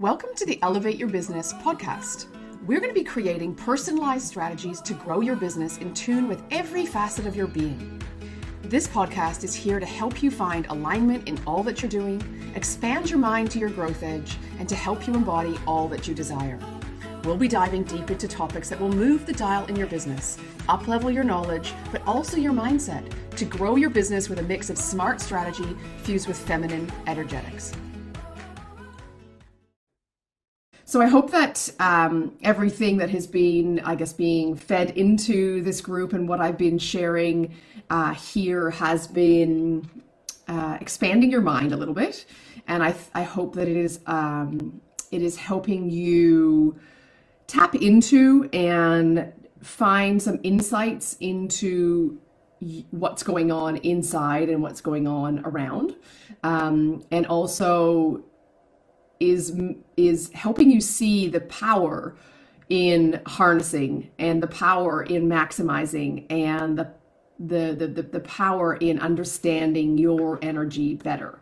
Welcome 0.00 0.30
to 0.36 0.46
the 0.46 0.62
Elevate 0.62 0.96
Your 0.96 1.08
Business 1.08 1.52
podcast. 1.54 2.26
We're 2.66 2.78
going 2.78 2.94
to 2.94 3.00
be 3.00 3.02
creating 3.02 3.56
personalized 3.56 4.28
strategies 4.28 4.80
to 4.82 4.94
grow 4.94 5.22
your 5.22 5.34
business 5.34 5.78
in 5.78 5.92
tune 5.92 6.28
with 6.28 6.40
every 6.52 6.86
facet 6.86 7.26
of 7.26 7.34
your 7.34 7.48
being. 7.48 8.00
This 8.62 8.86
podcast 8.86 9.42
is 9.42 9.56
here 9.56 9.80
to 9.80 9.86
help 9.86 10.22
you 10.22 10.30
find 10.30 10.66
alignment 10.66 11.28
in 11.28 11.36
all 11.48 11.64
that 11.64 11.82
you're 11.82 11.90
doing, 11.90 12.22
expand 12.54 13.10
your 13.10 13.18
mind 13.18 13.50
to 13.50 13.58
your 13.58 13.70
growth 13.70 14.04
edge, 14.04 14.36
and 14.60 14.68
to 14.68 14.76
help 14.76 15.04
you 15.08 15.14
embody 15.14 15.58
all 15.66 15.88
that 15.88 16.06
you 16.06 16.14
desire. 16.14 16.60
We'll 17.24 17.36
be 17.36 17.48
diving 17.48 17.82
deep 17.82 18.08
into 18.08 18.28
topics 18.28 18.68
that 18.68 18.80
will 18.80 18.92
move 18.92 19.26
the 19.26 19.32
dial 19.32 19.66
in 19.66 19.74
your 19.74 19.88
business, 19.88 20.38
uplevel 20.68 21.12
your 21.12 21.24
knowledge, 21.24 21.72
but 21.90 22.06
also 22.06 22.36
your 22.36 22.52
mindset 22.52 23.04
to 23.30 23.44
grow 23.44 23.74
your 23.74 23.90
business 23.90 24.28
with 24.28 24.38
a 24.38 24.44
mix 24.44 24.70
of 24.70 24.78
smart 24.78 25.20
strategy 25.20 25.76
fused 26.04 26.28
with 26.28 26.38
feminine 26.38 26.88
energetics. 27.08 27.72
So 30.88 31.02
I 31.02 31.06
hope 31.06 31.32
that 31.32 31.68
um, 31.80 32.32
everything 32.42 32.96
that 32.96 33.10
has 33.10 33.26
been, 33.26 33.78
I 33.80 33.94
guess, 33.94 34.14
being 34.14 34.56
fed 34.56 34.92
into 34.92 35.60
this 35.60 35.82
group 35.82 36.14
and 36.14 36.26
what 36.26 36.40
I've 36.40 36.56
been 36.56 36.78
sharing 36.78 37.54
uh, 37.90 38.14
here 38.14 38.70
has 38.70 39.06
been 39.06 39.86
uh, 40.48 40.78
expanding 40.80 41.30
your 41.30 41.42
mind 41.42 41.72
a 41.72 41.76
little 41.76 41.92
bit, 41.92 42.24
and 42.68 42.82
I 42.82 42.94
I 43.12 43.22
hope 43.22 43.54
that 43.56 43.68
it 43.68 43.76
is 43.76 44.00
um, 44.06 44.80
it 45.10 45.20
is 45.20 45.36
helping 45.36 45.90
you 45.90 46.80
tap 47.46 47.74
into 47.74 48.48
and 48.54 49.30
find 49.60 50.22
some 50.22 50.40
insights 50.42 51.18
into 51.20 52.18
what's 52.92 53.22
going 53.22 53.52
on 53.52 53.76
inside 53.76 54.48
and 54.48 54.62
what's 54.62 54.80
going 54.80 55.06
on 55.06 55.40
around, 55.44 55.96
um, 56.44 57.04
and 57.10 57.26
also 57.26 58.24
is 59.20 59.58
is 59.96 60.30
helping 60.32 60.70
you 60.70 60.80
see 60.80 61.28
the 61.28 61.40
power 61.40 62.16
in 62.68 63.20
harnessing 63.26 64.10
and 64.18 64.42
the 64.42 64.46
power 64.46 65.02
in 65.02 65.28
maximizing 65.28 66.26
and 66.30 66.78
the 66.78 66.88
the 67.38 67.74
the, 67.78 67.86
the, 67.86 68.02
the 68.02 68.20
power 68.20 68.74
in 68.76 68.98
understanding 68.98 69.98
your 69.98 70.38
energy 70.42 70.94
better. 70.94 71.40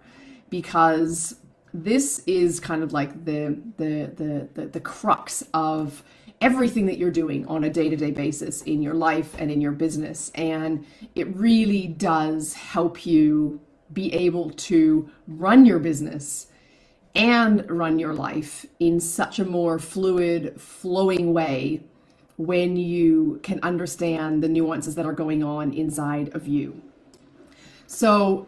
Because 0.50 1.36
this 1.74 2.22
is 2.26 2.60
kind 2.60 2.82
of 2.82 2.92
like 2.92 3.24
the 3.24 3.58
the 3.76 4.10
the 4.14 4.48
the, 4.54 4.66
the 4.68 4.80
crux 4.80 5.44
of 5.54 6.02
everything 6.40 6.84
that 6.86 6.98
you're 6.98 7.10
doing 7.10 7.46
on 7.46 7.64
a 7.64 7.70
day-to-day 7.70 8.10
basis 8.10 8.60
in 8.62 8.82
your 8.82 8.92
life 8.92 9.34
and 9.38 9.50
in 9.50 9.58
your 9.60 9.72
business. 9.72 10.30
And 10.34 10.84
it 11.14 11.34
really 11.34 11.86
does 11.86 12.52
help 12.52 13.06
you 13.06 13.58
be 13.92 14.12
able 14.12 14.50
to 14.50 15.10
run 15.26 15.64
your 15.64 15.78
business 15.78 16.48
and 17.16 17.68
run 17.70 17.98
your 17.98 18.12
life 18.12 18.66
in 18.78 19.00
such 19.00 19.38
a 19.38 19.44
more 19.44 19.78
fluid, 19.78 20.60
flowing 20.60 21.32
way 21.32 21.82
when 22.36 22.76
you 22.76 23.40
can 23.42 23.58
understand 23.62 24.42
the 24.42 24.48
nuances 24.48 24.94
that 24.94 25.06
are 25.06 25.14
going 25.14 25.42
on 25.42 25.72
inside 25.72 26.28
of 26.34 26.46
you. 26.46 26.80
So, 27.86 28.46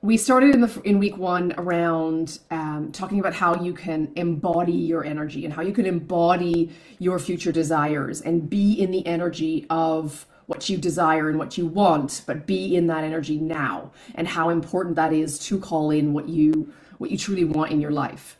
we 0.00 0.16
started 0.16 0.52
in 0.54 0.62
the 0.62 0.80
in 0.84 0.98
week 0.98 1.16
one 1.16 1.54
around 1.58 2.40
um, 2.50 2.90
talking 2.90 3.20
about 3.20 3.34
how 3.34 3.62
you 3.62 3.72
can 3.72 4.10
embody 4.16 4.72
your 4.72 5.04
energy 5.04 5.44
and 5.44 5.54
how 5.54 5.62
you 5.62 5.72
can 5.72 5.86
embody 5.86 6.70
your 6.98 7.20
future 7.20 7.52
desires 7.52 8.20
and 8.22 8.50
be 8.50 8.72
in 8.72 8.90
the 8.90 9.06
energy 9.06 9.64
of 9.70 10.26
what 10.46 10.68
you 10.68 10.76
desire 10.76 11.28
and 11.28 11.38
what 11.38 11.56
you 11.56 11.66
want, 11.66 12.22
but 12.26 12.46
be 12.46 12.74
in 12.74 12.88
that 12.88 13.04
energy 13.04 13.38
now, 13.38 13.92
and 14.16 14.26
how 14.26 14.48
important 14.48 14.96
that 14.96 15.12
is 15.12 15.38
to 15.38 15.58
call 15.58 15.90
in 15.90 16.12
what 16.12 16.28
you 16.28 16.72
what 17.02 17.10
you 17.10 17.18
truly 17.18 17.44
want 17.44 17.70
in 17.70 17.80
your 17.80 17.90
life. 17.90 18.38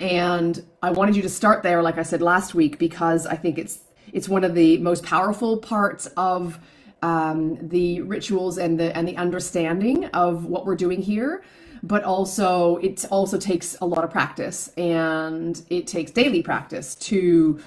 And 0.00 0.64
I 0.82 0.90
wanted 0.90 1.14
you 1.14 1.22
to 1.22 1.28
start 1.28 1.62
there, 1.62 1.82
like 1.82 1.98
I 1.98 2.02
said 2.02 2.20
last 2.20 2.54
week, 2.54 2.78
because 2.78 3.26
I 3.26 3.36
think 3.36 3.58
it's 3.58 3.80
it's 4.12 4.28
one 4.28 4.44
of 4.44 4.54
the 4.54 4.78
most 4.78 5.04
powerful 5.04 5.58
parts 5.58 6.06
of 6.16 6.58
um, 7.02 7.68
the 7.68 8.00
rituals 8.00 8.58
and 8.58 8.80
the 8.80 8.96
and 8.96 9.06
the 9.06 9.16
understanding 9.16 10.06
of 10.06 10.46
what 10.46 10.66
we're 10.66 10.74
doing 10.86 11.00
here. 11.00 11.44
But 11.82 12.02
also, 12.02 12.78
it 12.78 13.04
also 13.10 13.36
takes 13.38 13.76
a 13.82 13.86
lot 13.86 14.04
of 14.04 14.10
practice, 14.10 14.72
and 14.76 15.62
it 15.68 15.86
takes 15.86 16.10
daily 16.10 16.42
practice 16.42 16.94
to 17.10 17.60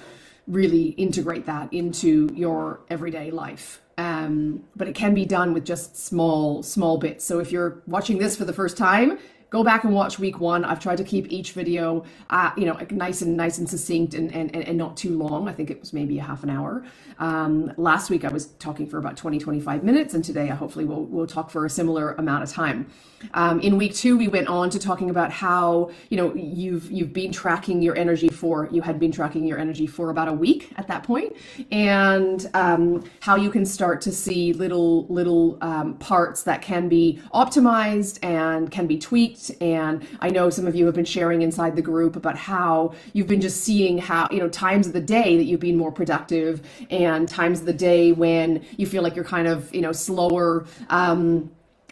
really 0.48 0.86
integrate 1.06 1.46
that 1.46 1.72
into 1.72 2.28
your 2.34 2.80
everyday 2.90 3.30
life. 3.30 3.80
Um, 3.96 4.64
but 4.74 4.88
it 4.88 4.94
can 4.94 5.14
be 5.14 5.24
done 5.24 5.54
with 5.54 5.64
just 5.64 5.96
small 5.96 6.62
small 6.62 6.98
bits. 6.98 7.24
So 7.24 7.38
if 7.38 7.52
you're 7.52 7.82
watching 7.86 8.18
this 8.18 8.36
for 8.36 8.44
the 8.44 8.52
first 8.52 8.76
time, 8.76 9.18
go 9.50 9.64
back 9.64 9.84
and 9.84 9.94
watch 9.94 10.18
week 10.18 10.40
one. 10.40 10.64
I've 10.64 10.80
tried 10.80 10.98
to 10.98 11.04
keep 11.04 11.30
each 11.32 11.52
video, 11.52 12.04
uh, 12.30 12.50
you 12.56 12.66
know, 12.66 12.78
nice 12.90 13.22
and 13.22 13.36
nice 13.36 13.58
and 13.58 13.68
succinct 13.68 14.14
and, 14.14 14.32
and, 14.34 14.54
and 14.54 14.76
not 14.76 14.96
too 14.96 15.16
long. 15.16 15.48
I 15.48 15.52
think 15.52 15.70
it 15.70 15.80
was 15.80 15.92
maybe 15.92 16.18
a 16.18 16.22
half 16.22 16.42
an 16.42 16.50
hour. 16.50 16.84
Um, 17.18 17.72
last 17.76 18.10
week 18.10 18.24
I 18.24 18.28
was 18.28 18.46
talking 18.58 18.86
for 18.86 18.98
about 18.98 19.16
20, 19.16 19.38
25 19.38 19.82
minutes, 19.82 20.14
and 20.14 20.24
today 20.24 20.50
I 20.50 20.54
hopefully 20.54 20.84
will 20.84 21.06
will 21.06 21.26
talk 21.26 21.50
for 21.50 21.64
a 21.66 21.70
similar 21.70 22.12
amount 22.14 22.44
of 22.44 22.50
time. 22.50 22.86
Um, 23.34 23.60
in 23.60 23.76
week 23.76 23.94
two, 23.94 24.16
we 24.16 24.28
went 24.28 24.46
on 24.48 24.70
to 24.70 24.78
talking 24.78 25.10
about 25.10 25.32
how 25.32 25.90
you 26.10 26.16
know 26.16 26.34
you've 26.34 26.90
you've 26.90 27.12
been 27.12 27.32
tracking 27.32 27.82
your 27.82 27.96
energy 27.96 28.28
for 28.28 28.68
you 28.70 28.82
had 28.82 29.00
been 29.00 29.10
tracking 29.10 29.44
your 29.44 29.58
energy 29.58 29.86
for 29.86 30.10
about 30.10 30.28
a 30.28 30.32
week 30.32 30.72
at 30.76 30.86
that 30.88 31.02
point, 31.02 31.34
and 31.72 32.48
um, 32.54 33.02
how 33.20 33.36
you 33.36 33.50
can 33.50 33.66
start 33.66 34.00
to 34.02 34.12
see 34.12 34.52
little 34.52 35.06
little 35.08 35.58
um, 35.60 35.94
parts 35.98 36.44
that 36.44 36.62
can 36.62 36.88
be 36.88 37.20
optimized 37.34 38.18
and 38.22 38.70
can 38.70 38.86
be 38.86 38.98
tweaked. 38.98 39.37
And 39.60 40.06
I 40.20 40.30
know 40.30 40.50
some 40.50 40.66
of 40.66 40.74
you 40.74 40.86
have 40.86 40.94
been 40.94 41.04
sharing 41.04 41.42
inside 41.42 41.76
the 41.76 41.82
group 41.82 42.16
about 42.16 42.36
how 42.36 42.94
you've 43.12 43.26
been 43.26 43.40
just 43.40 43.62
seeing 43.62 43.98
how 43.98 44.28
you 44.30 44.38
know 44.38 44.48
times 44.48 44.86
of 44.86 44.92
the 44.92 45.00
day 45.00 45.36
that 45.36 45.44
you've 45.44 45.60
been 45.60 45.76
more 45.76 45.92
productive 45.92 46.62
and 46.90 47.28
times 47.28 47.60
of 47.60 47.66
the 47.66 47.72
day 47.72 48.12
when 48.12 48.64
you 48.76 48.86
feel 48.86 49.02
like 49.02 49.14
you're 49.14 49.24
kind 49.24 49.46
of 49.46 49.72
you 49.74 49.80
know 49.80 49.92
slower 49.92 50.66
um, 50.90 51.50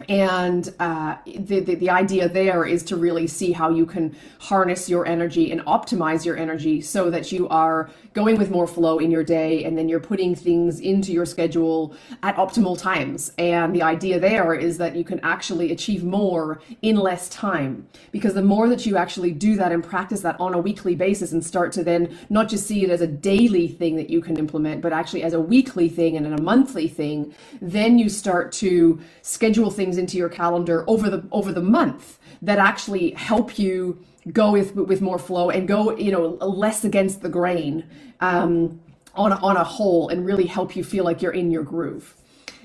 and 0.09 0.75
uh, 0.79 1.17
the, 1.25 1.61
the, 1.61 1.75
the 1.77 1.89
idea 1.89 2.29
there 2.29 2.67
is 2.67 2.83
to 2.85 2.97
really 2.97 3.27
see 3.27 3.53
how 3.53 3.71
you 3.71 3.87
can 3.87 4.15
harness 4.39 4.91
your 4.91 5.07
energy 5.07 5.51
and 5.51 5.63
optimize 5.63 6.25
your 6.25 6.37
energy 6.37 6.83
so 6.83 7.09
that 7.11 7.33
you 7.33 7.49
are 7.49 7.89
going 8.13 8.37
with 8.37 8.51
more 8.51 8.67
flow 8.67 8.99
in 8.99 9.11
your 9.11 9.25
day 9.25 9.65
and 9.65 9.77
then 9.77 9.89
you're 9.89 10.01
putting 10.01 10.35
things 10.35 10.81
into 10.81 11.13
your 11.13 11.25
schedule 11.25 11.95
at 12.23 12.37
optimal 12.37 12.79
times. 12.79 13.33
And 13.39 13.75
the 13.75 13.83
idea 13.83 14.21
there 14.21 14.55
is 14.55 14.77
that 14.79 14.97
you 14.97 15.05
can 15.05 15.19
actually 15.21 15.73
achieve 15.73 16.05
more 16.05 16.61
in 16.83 16.97
less 16.97 17.29
time. 17.31 17.89
Because 18.13 18.35
the 18.35 18.43
more 18.43 18.69
that 18.69 18.85
you 18.85 18.99
actually 18.99 19.33
do 19.33 19.57
that 19.57 19.73
and 19.73 19.83
practice 19.83 20.21
that 20.21 20.39
on 20.39 20.53
a 20.53 20.59
weekly 20.59 20.95
basis 20.95 21.33
and 21.33 21.45
start 21.45 21.73
to 21.73 21.83
then 21.83 22.19
not 22.29 22.49
just 22.49 22.67
see 22.67 22.85
it 22.85 22.91
as 22.91 23.01
a 23.01 23.07
daily 23.07 23.67
thing 23.67 23.97
that 23.97 24.11
you 24.11 24.21
can 24.21 24.37
implement 24.39 24.83
but 24.83 24.93
actually 24.93 25.23
as 25.23 25.33
a 25.33 25.41
weekly 25.41 25.89
thing 25.89 26.17
and 26.17 26.27
a 26.27 26.43
monthly 26.43 26.89
thing 26.89 27.35
then 27.61 27.99
you 27.99 28.09
start 28.09 28.53
to 28.53 29.01
schedule 29.23 29.71
things 29.71 29.86
things 29.87 29.99
into 29.99 30.17
your 30.19 30.29
calendar 30.29 30.85
over 30.89 31.09
the 31.09 31.25
over 31.31 31.53
the 31.53 31.63
month 31.63 32.19
that 32.43 32.59
actually 32.59 33.13
help 33.13 33.57
you 33.57 33.97
go 34.33 34.51
with 34.51 34.75
with 34.75 35.01
more 35.01 35.19
flow 35.19 35.49
and 35.51 35.69
go 35.69 35.97
you 35.97 36.11
know 36.11 36.27
less 36.45 36.85
against 36.85 37.23
the 37.23 37.29
grain 37.29 37.85
um, 38.21 38.81
on 39.15 39.31
a, 39.33 39.37
on 39.37 39.57
a 39.57 39.63
whole 39.63 40.09
and 40.09 40.27
really 40.27 40.47
help 40.47 40.75
you 40.75 40.83
feel 40.83 41.05
like 41.05 41.23
you're 41.23 41.39
in 41.43 41.53
your 41.53 41.63
groove. 41.63 42.17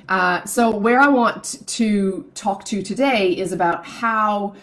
Uh, 0.09 0.44
so 0.46 0.72
where 0.76 1.00
I 1.00 1.09
want 1.09 1.68
to 1.68 2.26
talk 2.34 2.66
to 2.66 2.82
today 2.82 3.38
is 3.38 3.52
about 3.53 3.86
how 3.86 4.56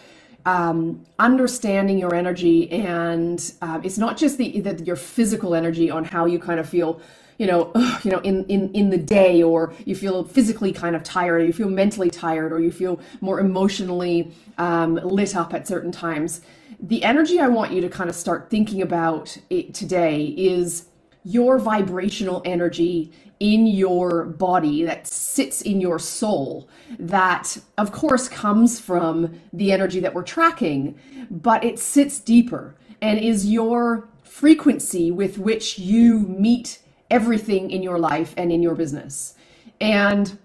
um, 0.45 1.05
understanding 1.17 1.97
your 1.97 2.13
energy 2.13 2.69
and 2.71 3.53
uh, 3.61 3.79
it's 3.83 3.97
not 3.97 4.17
just 4.17 4.37
the, 4.37 4.59
the 4.59 4.83
your 4.83 4.97
physical 4.97 5.55
energy 5.55 5.89
on 5.89 6.03
how 6.03 6.25
you 6.25 6.39
kind 6.39 6.59
of 6.59 6.67
feel 6.67 7.01
you 7.39 7.47
know, 7.47 7.71
ugh, 7.73 7.99
you 8.05 8.11
know, 8.11 8.19
in, 8.19 8.45
in, 8.45 8.71
in 8.73 8.91
the 8.91 8.97
day, 8.97 9.41
or 9.41 9.73
you 9.85 9.95
feel 9.95 10.23
physically 10.23 10.71
kind 10.71 10.95
of 10.95 11.03
tired, 11.03 11.41
or 11.41 11.45
you 11.45 11.53
feel 11.53 11.69
mentally 11.69 12.11
tired, 12.11 12.53
or 12.53 12.59
you 12.59 12.71
feel 12.71 12.99
more 13.21 13.39
emotionally 13.39 14.31
um, 14.59 14.95
lit 14.95 15.35
up 15.35 15.55
at 15.55 15.67
certain 15.67 15.91
times. 15.91 16.41
The 16.79 17.03
energy 17.03 17.39
I 17.39 17.47
want 17.47 17.71
you 17.71 17.81
to 17.81 17.89
kind 17.89 18.09
of 18.09 18.15
start 18.15 18.49
thinking 18.51 18.83
about 18.83 19.35
today 19.49 20.25
is 20.37 20.85
your 21.23 21.57
vibrational 21.59 22.41
energy 22.45 23.11
in 23.39 23.67
your 23.67 24.25
body 24.25 24.83
that 24.83 25.07
sits 25.07 25.61
in 25.61 25.79
your 25.79 25.97
soul 25.97 26.69
that 26.97 27.57
of 27.77 27.91
course 27.91 28.27
comes 28.27 28.79
from 28.79 29.39
the 29.53 29.71
energy 29.71 29.99
that 30.01 30.13
we're 30.13 30.23
tracking 30.23 30.97
but 31.29 31.63
it 31.63 31.79
sits 31.79 32.19
deeper 32.19 32.75
and 33.01 33.17
is 33.19 33.45
your 33.45 34.09
frequency 34.23 35.09
with 35.09 35.37
which 35.37 35.79
you 35.79 36.19
meet 36.19 36.79
everything 37.09 37.71
in 37.71 37.81
your 37.81 37.99
life 37.99 38.33
and 38.37 38.51
in 38.51 38.61
your 38.61 38.75
business. 38.75 39.35
And 39.81 40.37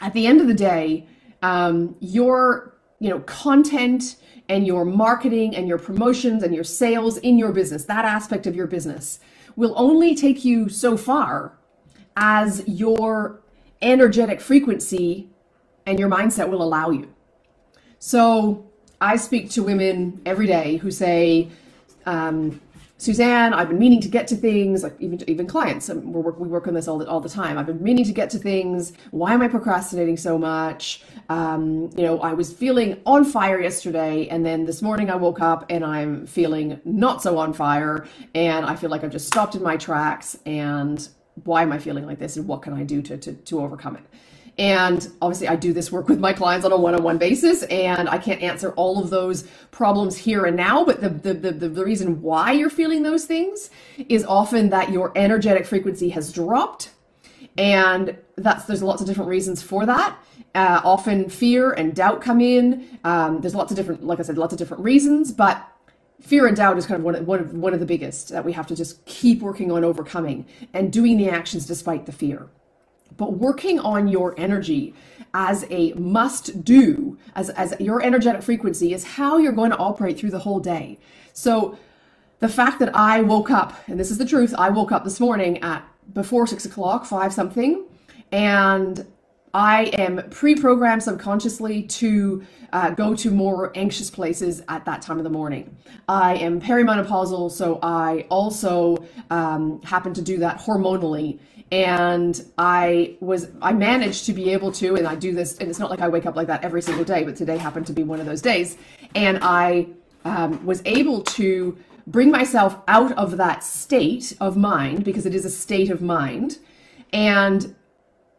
at 0.00 0.12
the 0.12 0.26
end 0.26 0.40
of 0.40 0.46
the 0.46 0.54
day, 0.54 1.06
um, 1.42 1.96
your 2.00 2.74
you 2.98 3.10
know 3.10 3.20
content 3.20 4.16
and 4.48 4.66
your 4.66 4.84
marketing 4.84 5.56
and 5.56 5.66
your 5.66 5.78
promotions 5.78 6.42
and 6.42 6.54
your 6.54 6.64
sales 6.64 7.18
in 7.18 7.36
your 7.38 7.52
business, 7.52 7.84
that 7.84 8.04
aspect 8.04 8.46
of 8.46 8.54
your 8.54 8.66
business, 8.66 9.18
will 9.56 9.74
only 9.76 10.14
take 10.14 10.44
you 10.44 10.68
so 10.68 10.96
far 10.96 11.52
as 12.16 12.62
your 12.66 13.40
energetic 13.82 14.40
frequency 14.40 15.28
and 15.84 15.98
your 15.98 16.08
mindset 16.08 16.48
will 16.48 16.62
allow 16.62 16.90
you. 16.90 17.12
So 17.98 18.70
I 19.00 19.16
speak 19.16 19.50
to 19.50 19.62
women 19.62 20.20
every 20.24 20.46
day 20.46 20.76
who 20.76 20.90
say, 20.90 21.48
um, 22.06 22.60
Suzanne, 22.98 23.52
I've 23.52 23.68
been 23.68 23.78
meaning 23.78 24.00
to 24.00 24.08
get 24.08 24.26
to 24.28 24.36
things, 24.36 24.82
like 24.82 24.96
even 25.00 25.22
even 25.28 25.46
clients. 25.46 25.90
Um, 25.90 26.12
we 26.12 26.20
work, 26.22 26.40
we 26.40 26.48
work 26.48 26.66
on 26.66 26.74
this 26.74 26.88
all 26.88 26.98
the, 26.98 27.06
all 27.06 27.20
the 27.20 27.28
time. 27.28 27.58
I've 27.58 27.66
been 27.66 27.82
meaning 27.82 28.06
to 28.06 28.12
get 28.12 28.30
to 28.30 28.38
things. 28.38 28.94
Why 29.10 29.34
am 29.34 29.42
I 29.42 29.48
procrastinating 29.48 30.16
so 30.16 30.38
much? 30.38 31.02
Um, 31.28 31.90
you 31.96 32.04
know, 32.04 32.20
I 32.20 32.32
was 32.32 32.52
feeling 32.52 33.00
on 33.04 33.24
fire 33.24 33.60
yesterday, 33.60 34.28
and 34.28 34.46
then 34.46 34.64
this 34.64 34.80
morning 34.80 35.10
I 35.10 35.16
woke 35.16 35.40
up 35.40 35.66
and 35.68 35.84
I'm 35.84 36.26
feeling 36.26 36.80
not 36.86 37.22
so 37.22 37.38
on 37.38 37.52
fire, 37.52 38.06
and 38.34 38.64
I 38.64 38.76
feel 38.76 38.88
like 38.88 39.04
I've 39.04 39.12
just 39.12 39.26
stopped 39.28 39.54
in 39.54 39.62
my 39.62 39.76
tracks. 39.76 40.38
And 40.46 41.06
why 41.44 41.62
am 41.62 41.72
I 41.72 41.78
feeling 41.78 42.06
like 42.06 42.18
this? 42.18 42.36
And 42.38 42.48
what 42.48 42.62
can 42.62 42.72
I 42.72 42.82
do 42.82 43.02
to 43.02 43.18
to, 43.18 43.34
to 43.34 43.60
overcome 43.60 43.96
it? 43.96 44.04
And 44.58 45.06
obviously, 45.20 45.48
I 45.48 45.56
do 45.56 45.74
this 45.74 45.92
work 45.92 46.08
with 46.08 46.18
my 46.18 46.32
clients 46.32 46.64
on 46.64 46.72
a 46.72 46.76
one 46.76 46.94
on 46.94 47.02
one 47.02 47.18
basis, 47.18 47.62
and 47.64 48.08
I 48.08 48.16
can't 48.16 48.40
answer 48.40 48.72
all 48.72 49.02
of 49.02 49.10
those 49.10 49.42
problems 49.70 50.16
here 50.16 50.46
and 50.46 50.56
now. 50.56 50.82
But 50.82 51.02
the, 51.02 51.10
the, 51.10 51.34
the, 51.34 51.68
the, 51.68 51.84
reason 51.84 52.22
why 52.22 52.52
you're 52.52 52.70
feeling 52.70 53.02
those 53.02 53.26
things 53.26 53.68
is 54.08 54.24
often 54.24 54.70
that 54.70 54.90
your 54.90 55.12
energetic 55.14 55.66
frequency 55.66 56.08
has 56.10 56.32
dropped. 56.32 56.90
And 57.58 58.16
that's 58.36 58.64
there's 58.64 58.82
lots 58.82 59.02
of 59.02 59.06
different 59.06 59.28
reasons 59.28 59.62
for 59.62 59.84
that. 59.84 60.16
Uh, 60.54 60.80
often 60.84 61.28
fear 61.28 61.72
and 61.72 61.94
doubt 61.94 62.22
come 62.22 62.40
in. 62.40 62.98
Um, 63.04 63.42
there's 63.42 63.54
lots 63.54 63.70
of 63.70 63.76
different, 63.76 64.04
like 64.04 64.20
I 64.20 64.22
said, 64.22 64.38
lots 64.38 64.54
of 64.54 64.58
different 64.58 64.82
reasons, 64.82 65.32
but 65.32 65.62
fear 66.22 66.46
and 66.46 66.56
doubt 66.56 66.78
is 66.78 66.86
kind 66.86 66.98
of 66.98 67.04
one 67.04 67.14
of, 67.14 67.26
one 67.26 67.40
of 67.40 67.52
one 67.52 67.74
of 67.74 67.80
the 67.80 67.86
biggest 67.86 68.30
that 68.30 68.44
we 68.44 68.52
have 68.52 68.66
to 68.68 68.74
just 68.74 69.04
keep 69.04 69.42
working 69.42 69.70
on 69.70 69.84
overcoming 69.84 70.46
and 70.72 70.90
doing 70.90 71.18
the 71.18 71.28
actions 71.28 71.66
despite 71.66 72.06
the 72.06 72.12
fear. 72.12 72.48
But 73.16 73.34
working 73.34 73.78
on 73.80 74.08
your 74.08 74.34
energy 74.38 74.94
as 75.34 75.66
a 75.70 75.92
must 75.92 76.64
do, 76.64 77.18
as, 77.34 77.50
as 77.50 77.74
your 77.80 78.02
energetic 78.02 78.42
frequency, 78.42 78.92
is 78.92 79.04
how 79.04 79.38
you're 79.38 79.52
going 79.52 79.70
to 79.70 79.76
operate 79.76 80.18
through 80.18 80.30
the 80.30 80.40
whole 80.40 80.60
day. 80.60 80.98
So, 81.32 81.78
the 82.38 82.48
fact 82.48 82.80
that 82.80 82.94
I 82.94 83.22
woke 83.22 83.50
up, 83.50 83.72
and 83.86 83.98
this 83.98 84.10
is 84.10 84.18
the 84.18 84.26
truth, 84.26 84.54
I 84.58 84.68
woke 84.68 84.92
up 84.92 85.04
this 85.04 85.20
morning 85.20 85.58
at 85.62 85.82
before 86.12 86.46
six 86.46 86.66
o'clock, 86.66 87.06
five 87.06 87.32
something, 87.32 87.84
and 88.30 89.06
I 89.54 89.84
am 89.94 90.28
pre 90.28 90.54
programmed 90.54 91.02
subconsciously 91.02 91.84
to 91.84 92.44
uh, 92.74 92.90
go 92.90 93.14
to 93.16 93.30
more 93.30 93.72
anxious 93.74 94.10
places 94.10 94.62
at 94.68 94.84
that 94.84 95.00
time 95.00 95.16
of 95.16 95.24
the 95.24 95.30
morning. 95.30 95.74
I 96.08 96.36
am 96.36 96.60
perimenopausal, 96.60 97.50
so 97.50 97.78
I 97.82 98.26
also 98.28 98.98
um, 99.30 99.80
happen 99.82 100.12
to 100.12 100.20
do 100.20 100.36
that 100.38 100.58
hormonally 100.58 101.38
and 101.72 102.44
I 102.58 103.16
was 103.20 103.48
I 103.60 103.72
managed 103.72 104.26
to 104.26 104.32
be 104.32 104.52
able 104.52 104.70
to 104.72 104.94
and 104.94 105.06
I 105.06 105.14
do 105.16 105.32
this 105.32 105.58
and 105.58 105.68
it's 105.68 105.78
not 105.78 105.90
like 105.90 106.00
I 106.00 106.08
wake 106.08 106.26
up 106.26 106.36
like 106.36 106.46
that 106.46 106.64
every 106.64 106.82
single 106.82 107.04
day 107.04 107.24
but 107.24 107.36
today 107.36 107.56
happened 107.56 107.86
to 107.88 107.92
be 107.92 108.02
one 108.02 108.20
of 108.20 108.26
those 108.26 108.40
days. 108.40 108.76
And 109.14 109.38
I 109.42 109.88
um, 110.24 110.64
was 110.64 110.82
able 110.84 111.22
to 111.22 111.76
bring 112.06 112.30
myself 112.30 112.78
out 112.86 113.12
of 113.12 113.36
that 113.36 113.64
state 113.64 114.36
of 114.40 114.56
mind 114.56 115.04
because 115.04 115.26
it 115.26 115.34
is 115.34 115.44
a 115.44 115.50
state 115.50 115.90
of 115.90 116.00
mind 116.00 116.58
and 117.12 117.74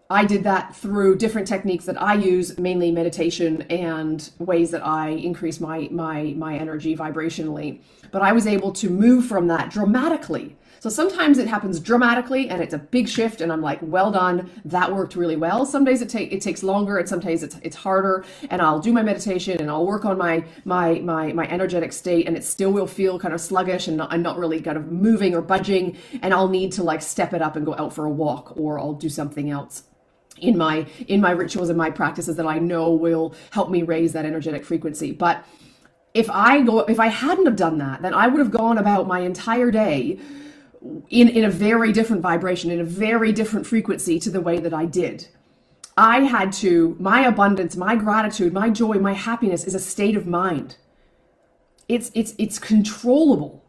I 0.10 0.26
did 0.26 0.44
that 0.44 0.76
through 0.76 1.18
different 1.18 1.48
techniques 1.48 1.86
that 1.86 2.02
I 2.02 2.14
use, 2.14 2.58
mainly 2.58 2.92
meditation 2.92 3.64
and 3.64 4.30
ways 4.40 4.72
that 4.72 4.86
I 4.86 5.10
increase 5.10 5.60
my 5.60 5.90
my 5.92 6.34
my 6.38 6.58
energy 6.58 6.96
vibrationally. 6.96 7.82
But 8.12 8.22
I 8.22 8.32
was 8.32 8.48
able 8.48 8.72
to 8.74 8.90
move 8.90 9.26
from 9.26 9.48
that 9.48 9.70
dramatically 9.70 10.56
so 10.80 10.90
sometimes 10.90 11.38
it 11.38 11.48
happens 11.48 11.80
dramatically 11.80 12.50
and 12.50 12.62
it's 12.62 12.74
a 12.74 12.78
big 12.78 13.10
shift 13.10 13.42
and 13.42 13.52
I'm 13.52 13.62
like, 13.62 13.80
well 13.82 14.12
done, 14.12 14.50
that 14.66 14.94
worked 14.94 15.16
really 15.16 15.36
well. 15.36 15.66
Some 15.66 15.84
days 15.84 16.02
it 16.02 16.10
take 16.10 16.32
it 16.32 16.42
takes 16.42 16.64
longer 16.64 16.98
and 16.98 17.10
some 17.10 17.20
days 17.20 17.44
it's 17.44 17.58
it's 17.64 17.76
harder 17.76 18.26
and 18.50 18.62
I'll 18.62 18.80
do 18.80 18.94
my 18.94 19.02
meditation 19.02 19.60
and 19.60 19.70
I'll 19.70 19.86
work 19.86 20.06
on 20.06 20.18
my 20.18 20.44
my 20.66 21.00
my 21.00 21.34
my 21.34 21.48
energetic 21.48 21.94
state 21.94 22.28
and 22.28 22.38
it 22.38 22.44
still 22.44 22.72
will 22.72 22.88
feel 22.88 23.20
kind 23.20 23.34
of 23.34 23.42
sluggish 23.42 23.88
and 23.88 24.02
I'm 24.02 24.22
not 24.22 24.38
really 24.38 24.62
kind 24.62 24.78
of 24.78 24.92
moving 24.92 25.34
or 25.34 25.42
budging 25.42 25.98
and 26.22 26.34
I'll 26.34 26.50
need 26.50 26.72
to 26.74 26.84
like 26.84 27.02
step 27.02 27.34
it 27.34 27.42
up 27.42 27.56
and 27.56 27.66
go 27.66 27.76
out 27.76 27.94
for 27.94 28.06
a 28.06 28.10
walk 28.12 28.56
or 28.58 28.80
I'll 28.80 28.94
do 28.94 29.10
something 29.10 29.50
else 29.50 29.84
in 30.40 30.58
my 30.58 30.86
in 31.08 31.22
my 31.22 31.32
rituals 31.32 31.70
and 31.70 31.78
my 31.78 31.90
practices 31.90 32.36
that 32.36 32.46
I 32.46 32.60
know 32.60 32.92
will 32.92 33.34
help 33.52 33.70
me 33.70 33.84
raise 33.84 34.14
that 34.14 34.26
energetic 34.26 34.66
frequency. 34.66 35.12
But 35.12 35.44
if 36.14 36.30
I 36.30 36.62
go 36.62 36.80
if 36.80 37.00
I 37.00 37.08
hadn't 37.08 37.46
have 37.46 37.56
done 37.56 37.78
that, 37.80 38.02
then 38.02 38.14
I 38.14 38.28
would 38.28 38.40
have 38.40 38.52
gone 38.52 38.78
about 38.78 39.08
my 39.08 39.20
entire 39.20 39.72
day 39.72 40.20
in, 41.10 41.30
in 41.30 41.44
a 41.44 41.50
very 41.50 41.92
different 41.92 42.22
vibration, 42.22 42.72
in 42.72 42.80
a 42.80 42.84
very 42.84 43.32
different 43.32 43.66
frequency 43.66 44.20
to 44.20 44.30
the 44.30 44.42
way 44.42 44.60
that 44.60 44.74
I 44.74 44.86
did. 44.86 45.28
I 45.98 46.22
had 46.22 46.54
to, 46.54 46.96
my 47.00 47.26
abundance, 47.26 47.76
my 47.76 47.96
gratitude, 47.96 48.54
my 48.54 48.70
joy, 48.70 48.96
my 49.00 49.14
happiness 49.14 49.64
is 49.64 49.74
a 49.74 49.80
state 49.80 50.16
of 50.16 50.28
mind. 50.28 50.78
It's, 51.88 52.12
it's, 52.14 52.36
it's 52.38 52.60
controllable. 52.60 53.64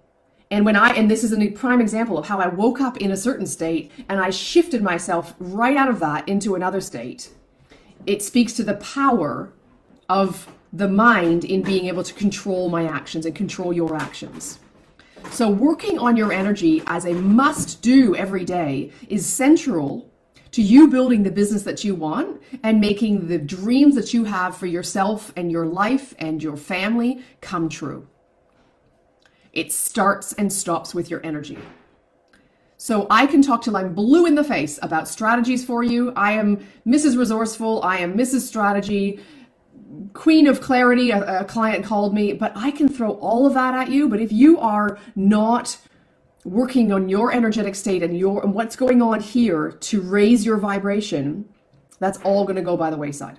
And 0.51 0.65
when 0.65 0.77
I, 0.77 0.91
and 0.95 1.11
this 1.11 1.25
is 1.25 1.33
a 1.33 1.51
prime 1.51 1.81
example 1.81 2.19
of 2.19 2.27
how 2.27 2.41
I 2.41 2.49
woke 2.49 2.81
up 2.81 2.97
in 2.97 3.11
a 3.11 3.17
certain 3.17 3.47
state 3.47 3.91
and 4.09 4.21
I 4.21 4.31
shifted 4.31 4.83
myself 4.83 5.35
right 5.39 5.77
out 5.77 5.89
of 5.89 6.01
that 6.01 6.29
into 6.29 6.55
another 6.55 6.81
state. 6.81 7.31
It 8.07 8.23
speaks 8.23 8.55
to 8.55 8.65
the 8.65 8.75
power 8.75 9.53
of 10.09 10.51
the 10.73 10.89
mind 10.89 11.45
in 11.45 11.63
being 11.63 11.87
able 11.87 12.03
to 12.03 12.15
control 12.15 12.71
my 12.71 12.85
actions 12.87 13.27
and 13.27 13.35
control 13.35 13.73
your 13.73 13.95
actions. 13.97 14.59
So, 15.31 15.51
working 15.51 15.99
on 15.99 16.17
your 16.17 16.33
energy 16.33 16.83
as 16.87 17.05
a 17.05 17.13
must 17.13 17.83
do 17.83 18.15
every 18.15 18.45
day 18.45 18.93
is 19.09 19.27
central 19.27 20.09
to 20.53 20.63
you 20.63 20.89
building 20.89 21.23
the 21.23 21.31
business 21.31 21.63
that 21.65 21.85
you 21.85 21.95
want 21.95 22.41
and 22.63 22.81
making 22.81 23.29
the 23.29 23.39
dreams 23.39 23.95
that 23.97 24.15
you 24.15 24.25
have 24.25 24.57
for 24.57 24.67
yourself 24.67 25.33
and 25.37 25.51
your 25.51 25.67
life 25.67 26.15
and 26.19 26.43
your 26.43 26.57
family 26.57 27.23
come 27.41 27.69
true. 27.69 28.07
It 29.53 29.73
starts 29.73 30.33
and 30.35 30.53
stops 30.53 30.95
with 30.95 31.11
your 31.11 31.25
energy. 31.25 31.59
So 32.77 33.07
I 33.11 33.27
can 33.27 33.43
talk 33.43 33.63
till 33.63 33.77
I'm 33.77 33.93
blue 33.93 34.27
in 34.27 34.35
the 34.37 34.45
face 34.45 34.79
about 34.83 35.09
strategies 35.09 35.65
for 35.65 35.83
you. 35.83 36.13
I 36.15 36.33
am 36.33 36.65
Mrs. 36.87 37.19
Resourceful. 37.19 37.83
I 37.83 37.99
am 37.99 38.17
Mrs. 38.17 38.41
Strategy 38.43 39.21
queen 40.13 40.47
of 40.47 40.61
clarity, 40.61 41.11
a, 41.11 41.41
a, 41.41 41.45
client 41.45 41.85
called 41.85 42.15
me, 42.15 42.33
but 42.33 42.53
I 42.55 42.71
can 42.71 42.89
throw 42.89 43.13
all 43.13 43.47
of 43.47 43.55
that 43.55 43.75
at 43.75 43.91
you. 43.91 44.09
But 44.09 44.21
if 44.21 44.33
you 44.33 44.59
are 44.59 44.99
not 45.17 45.79
working 46.45 46.93
on 46.93 47.09
your 47.09 47.33
energetic 47.33 47.75
state 47.75 48.03
and 48.03 48.17
your 48.17 48.43
and 48.43 48.55
what's 48.55 48.77
going 48.77 49.03
on 49.03 49.21
here 49.21 49.73
to 49.73 50.01
raise 50.01 50.45
your 50.45 50.57
vibration, 50.57 51.49
that's 51.99 52.19
all 52.21 52.45
going 52.45 52.57
to 52.57 52.63
go 52.63 52.77
by 52.77 52.91
the 52.91 52.97
wayside. 52.97 53.39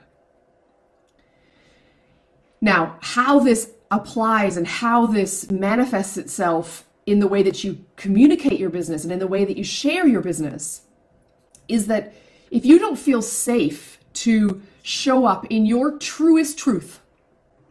Now, 2.62 2.98
how 3.02 3.40
this 3.40 3.72
applies 3.92 4.58
and 4.58 4.68
how 4.68 5.06
this 5.06 5.50
manifests 5.52 6.18
itself 6.18 6.86
in 7.06 7.20
the 7.20 7.28
way 7.28 7.42
that 7.42 7.64
you 7.64 7.84
communicate 7.96 8.60
your 8.60 8.70
business 8.70 9.04
and 9.04 9.12
in 9.12 9.20
the 9.20 9.28
way 9.28 9.44
that 9.46 9.58
you 9.58 9.64
share 9.64 10.08
your 10.08 10.22
business 10.22 10.84
is 11.68 11.88
that 11.88 12.14
if 12.52 12.66
you 12.66 12.78
don't 12.78 12.98
feel 12.98 13.22
safe 13.22 14.00
to 14.14 14.62
show 14.82 15.26
up 15.26 15.46
in 15.50 15.66
your 15.66 15.98
truest 15.98 16.58
truth. 16.58 17.00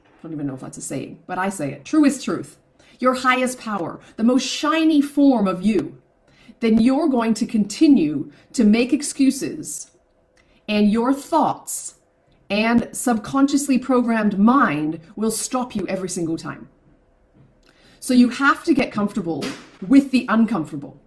I 0.07 0.23
don't 0.23 0.33
even 0.33 0.47
know 0.47 0.55
if 0.55 0.61
that's 0.61 0.79
a 0.79 0.83
saying, 0.83 1.23
but 1.27 1.39
I 1.39 1.49
say 1.49 1.73
it 1.73 1.85
truest 1.85 2.25
truth, 2.25 2.59
your 2.99 3.15
highest 3.15 3.59
power, 3.59 4.01
the 4.17 4.25
most 4.25 4.45
shiny 4.45 5.01
form 5.01 5.47
of 5.47 5.63
you, 5.63 6.01
then 6.61 6.81
you're 6.81 7.09
going 7.09 7.35
to 7.35 7.47
continue 7.47 8.33
to 8.53 8.65
make 8.65 8.93
excuses, 8.93 9.93
and 10.69 10.91
your 10.91 11.13
thoughts 11.13 11.95
and 12.51 12.89
subconsciously 12.93 13.79
programmed 13.79 14.39
mind 14.39 15.01
will 15.17 15.31
stop 15.31 15.75
you 15.75 15.87
every 15.87 16.09
single 16.09 16.37
time. 16.37 16.69
So 18.01 18.15
you 18.15 18.29
have 18.31 18.65
to 18.65 18.75
get 18.75 18.93
comfortable 18.93 19.45
with 19.87 20.11
the 20.11 20.25
uncomfortable 20.29 21.01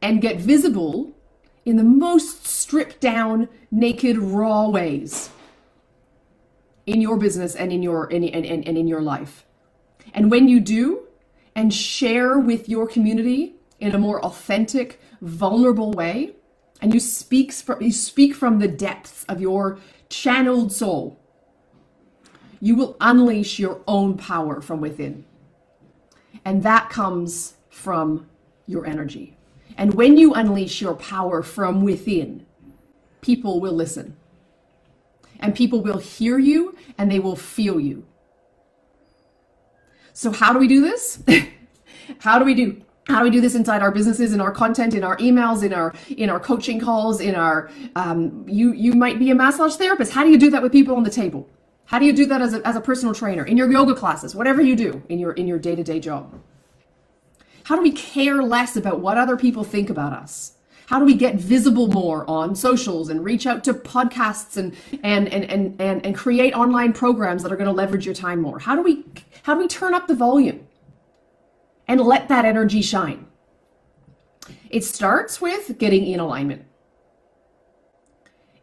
and 0.00 0.20
get 0.20 0.38
visible 0.38 1.12
in 1.64 1.76
the 1.76 1.84
most 1.84 2.46
stripped 2.46 3.00
down, 3.00 3.48
naked, 3.70 4.18
raw 4.18 4.68
ways 4.68 5.30
in 6.86 7.00
your 7.00 7.16
business 7.16 7.54
and 7.54 7.72
in 7.72 7.82
your 7.82 8.12
and, 8.12 8.24
and, 8.24 8.46
and 8.46 8.78
in 8.78 8.88
your 8.88 9.00
life. 9.00 9.44
And 10.14 10.30
when 10.30 10.48
you 10.48 10.60
do 10.60 11.06
and 11.54 11.72
share 11.72 12.38
with 12.38 12.68
your 12.68 12.86
community 12.86 13.54
in 13.78 13.94
a 13.94 13.98
more 13.98 14.24
authentic, 14.24 15.00
vulnerable 15.20 15.92
way, 15.92 16.34
and 16.80 16.92
you 16.92 17.00
speak 17.00 17.52
from, 17.52 17.80
you 17.80 17.92
speak 17.92 18.34
from 18.34 18.58
the 18.58 18.68
depths 18.68 19.24
of 19.28 19.40
your 19.40 19.78
channeled 20.12 20.72
soul, 20.72 21.18
you 22.60 22.76
will 22.76 22.96
unleash 23.00 23.58
your 23.58 23.80
own 23.88 24.16
power 24.18 24.60
from 24.60 24.80
within. 24.80 25.24
And 26.44 26.62
that 26.64 26.90
comes 26.90 27.54
from 27.70 28.28
your 28.66 28.86
energy. 28.86 29.36
And 29.76 29.94
when 29.94 30.18
you 30.18 30.34
unleash 30.34 30.80
your 30.80 30.94
power 30.94 31.42
from 31.42 31.82
within, 31.82 32.46
people 33.22 33.60
will 33.60 33.72
listen. 33.74 34.16
And 35.40 35.54
people 35.54 35.82
will 35.82 35.98
hear 35.98 36.38
you 36.38 36.76
and 36.98 37.10
they 37.10 37.20
will 37.20 37.36
feel 37.36 37.80
you. 37.80 38.04
So, 40.12 40.32
how 40.32 40.52
do 40.52 40.58
we 40.58 40.68
do 40.68 40.82
this? 40.82 41.22
how 42.20 42.38
do 42.38 42.44
we 42.44 42.54
do? 42.54 42.82
How 43.08 43.18
do 43.18 43.24
we 43.24 43.30
do 43.30 43.40
this 43.40 43.56
inside 43.56 43.82
our 43.82 43.90
businesses, 43.90 44.32
in 44.32 44.40
our 44.40 44.52
content, 44.52 44.94
in 44.94 45.02
our 45.02 45.16
emails, 45.16 45.64
in 45.64 45.72
our 45.72 45.92
in 46.16 46.30
our 46.30 46.38
coaching 46.38 46.78
calls, 46.78 47.20
in 47.20 47.34
our 47.34 47.68
um, 47.96 48.44
you 48.48 48.72
you 48.72 48.92
might 48.92 49.18
be 49.18 49.30
a 49.30 49.34
massage 49.34 49.74
therapist. 49.74 50.12
How 50.12 50.22
do 50.22 50.30
you 50.30 50.38
do 50.38 50.50
that 50.50 50.62
with 50.62 50.70
people 50.70 50.94
on 50.94 51.02
the 51.02 51.10
table? 51.10 51.48
How 51.86 51.98
do 51.98 52.06
you 52.06 52.12
do 52.12 52.26
that 52.26 52.40
as 52.40 52.54
a, 52.54 52.66
as 52.66 52.76
a 52.76 52.80
personal 52.80 53.14
trainer 53.14 53.44
in 53.44 53.56
your 53.56 53.70
yoga 53.70 53.94
classes, 53.94 54.34
whatever 54.34 54.62
you 54.62 54.76
do 54.76 55.02
in 55.08 55.18
your 55.18 55.32
in 55.32 55.48
your 55.48 55.58
day-to-day 55.58 55.98
job? 55.98 56.40
How 57.64 57.74
do 57.74 57.82
we 57.82 57.92
care 57.92 58.42
less 58.42 58.76
about 58.76 59.00
what 59.00 59.18
other 59.18 59.36
people 59.36 59.64
think 59.64 59.90
about 59.90 60.12
us? 60.12 60.52
How 60.86 60.98
do 61.00 61.04
we 61.04 61.14
get 61.14 61.36
visible 61.36 61.88
more 61.88 62.28
on 62.30 62.54
socials 62.54 63.08
and 63.08 63.24
reach 63.24 63.46
out 63.46 63.64
to 63.64 63.74
podcasts 63.74 64.56
and 64.56 64.76
and 65.02 65.26
and 65.28 65.44
and 65.50 65.80
and, 65.80 66.06
and 66.06 66.14
create 66.14 66.54
online 66.54 66.92
programs 66.92 67.42
that 67.42 67.50
are 67.50 67.56
going 67.56 67.66
to 67.66 67.72
leverage 67.72 68.06
your 68.06 68.14
time 68.14 68.40
more? 68.40 68.60
How 68.60 68.76
do 68.76 68.82
we 68.82 69.04
how 69.42 69.54
do 69.54 69.60
we 69.60 69.66
turn 69.66 69.92
up 69.92 70.06
the 70.06 70.14
volume 70.14 70.68
and 71.88 72.00
let 72.00 72.28
that 72.28 72.44
energy 72.44 72.82
shine? 72.82 73.26
It 74.70 74.84
starts 74.84 75.40
with 75.40 75.78
getting 75.78 76.06
in 76.06 76.20
alignment. 76.20 76.64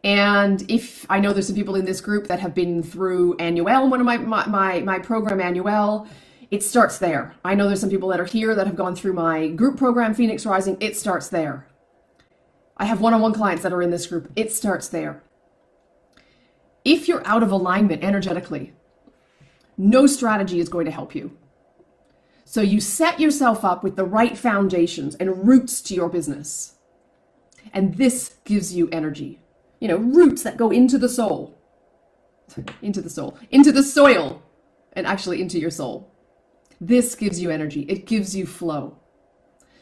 And 0.04 0.70
if 0.72 1.06
I 1.10 1.20
know 1.20 1.34
there's 1.34 1.48
some 1.48 1.56
people 1.56 1.76
in 1.76 1.86
this 1.86 2.02
group 2.02 2.28
that 2.28 2.40
have 2.40 2.56
been 2.56 2.82
through 2.82 3.36
Annuel, 3.38 3.90
one 3.90 4.00
of 4.00 4.06
my 4.06 4.18
my 4.18 4.48
my, 4.48 4.80
my 4.82 5.00
program 5.00 5.42
Annuel, 5.42 6.08
it 6.52 6.64
starts 6.64 6.98
there. 6.98 7.36
I 7.44 7.56
know 7.56 7.68
there's 7.68 7.82
some 7.82 7.90
people 7.90 8.10
that 8.10 8.20
are 8.20 8.26
here 8.26 8.56
that 8.56 8.66
have 8.68 8.78
gone 8.78 8.96
through 8.96 9.14
my 9.14 9.50
group 9.50 9.78
program 9.78 10.14
Phoenix 10.14 10.46
Rising. 10.46 10.78
It 10.80 10.98
starts 10.98 11.30
there. 11.30 11.68
I 12.78 12.86
have 12.86 13.02
one-on-one 13.02 13.34
clients 13.34 13.64
that 13.64 13.74
are 13.74 13.82
in 13.82 13.92
this 13.92 14.08
group. 14.08 14.32
It 14.36 14.54
starts 14.54 14.88
there. 14.88 15.22
If 16.86 17.08
you're 17.08 17.26
out 17.28 17.44
of 17.44 17.52
alignment 17.52 18.04
energetically, 18.04 18.74
no 19.78 20.08
strategy 20.08 20.60
is 20.60 20.70
going 20.70 20.86
to 20.86 20.92
help 20.92 21.14
you. 21.14 21.38
So 22.50 22.62
you 22.62 22.82
set 22.82 23.20
yourself 23.20 23.64
up 23.64 23.84
with 23.84 23.96
the 23.96 24.06
right 24.06 24.38
foundations 24.38 25.14
and 25.16 25.48
roots 25.48 25.82
to 25.84 25.94
your 25.94 26.10
business. 26.10 26.76
And 27.74 27.96
this 27.96 28.36
gives 28.44 28.74
you 28.74 28.90
energy 28.92 29.40
you 29.80 29.88
know, 29.88 29.98
roots 29.98 30.44
that 30.44 30.58
go 30.58 30.72
into 30.72 30.98
the 30.98 31.10
soul, 31.10 31.58
into 32.82 33.02
the 33.02 33.10
soul, 33.10 33.38
into 33.50 33.72
the 33.72 33.84
soil, 33.84 34.42
and 34.94 35.08
actually 35.08 35.42
into 35.42 35.60
your 35.60 35.72
soul. 35.72 36.14
This 36.82 37.16
gives 37.16 37.42
you 37.42 37.50
energy, 37.50 37.82
it 37.84 38.06
gives 38.06 38.36
you 38.36 38.46
flow. 38.46 38.98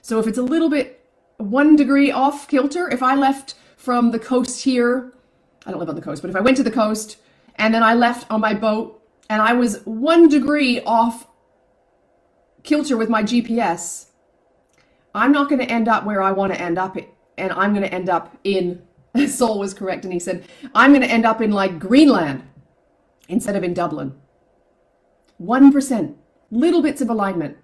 So 0.02 0.20
if 0.20 0.28
it's 0.28 0.38
a 0.38 0.44
little 0.44 0.70
bit 0.70 1.06
one 1.38 1.76
degree 1.76 2.12
off 2.12 2.48
kilter, 2.48 2.90
if 2.90 3.04
I 3.04 3.16
left 3.16 3.56
from 3.76 4.12
the 4.12 4.20
coast 4.20 4.64
here, 4.64 5.14
I 5.66 5.72
don't 5.72 5.80
live 5.80 5.90
on 5.90 5.96
the 5.96 6.02
coast, 6.02 6.22
but 6.22 6.30
if 6.30 6.36
I 6.36 6.42
went 6.42 6.58
to 6.58 6.64
the 6.64 6.72
coast 6.72 7.18
and 7.56 7.74
then 7.74 7.84
I 7.84 7.94
left 7.94 8.30
on 8.32 8.42
my 8.42 8.54
boat 8.54 9.02
and 9.30 9.42
I 9.42 9.54
was 9.54 9.82
one 9.86 10.30
degree 10.30 10.82
off 10.82 11.28
kilter 12.64 12.98
with 12.98 13.10
my 13.10 13.24
GPS, 13.24 14.08
I'm 15.14 15.32
not 15.32 15.50
going 15.50 15.60
to 15.60 15.72
end 15.72 15.88
up 15.88 16.06
where 16.06 16.22
I 16.22 16.32
want 16.32 16.54
to 16.54 16.62
end 16.62 16.78
up, 16.78 16.98
and 17.38 17.52
I'm 17.52 17.74
going 17.74 17.84
to 17.84 17.94
end 17.94 18.10
up 18.10 18.38
in 18.44 18.82
Saul 19.28 19.60
was 19.60 19.74
correct 19.74 20.04
and 20.04 20.14
he 20.14 20.20
said, 20.20 20.46
I'm 20.76 20.92
going 20.92 21.02
to 21.02 21.12
end 21.12 21.26
up 21.26 21.42
in 21.42 21.52
like 21.52 21.80
Greenland 21.80 22.44
instead 23.28 23.56
of 23.56 23.64
in 23.64 23.74
Dublin. 23.74 24.14
1%, 25.42 26.16
little 26.52 26.82
bits 26.82 27.02
of 27.02 27.10
alignment. 27.10 27.58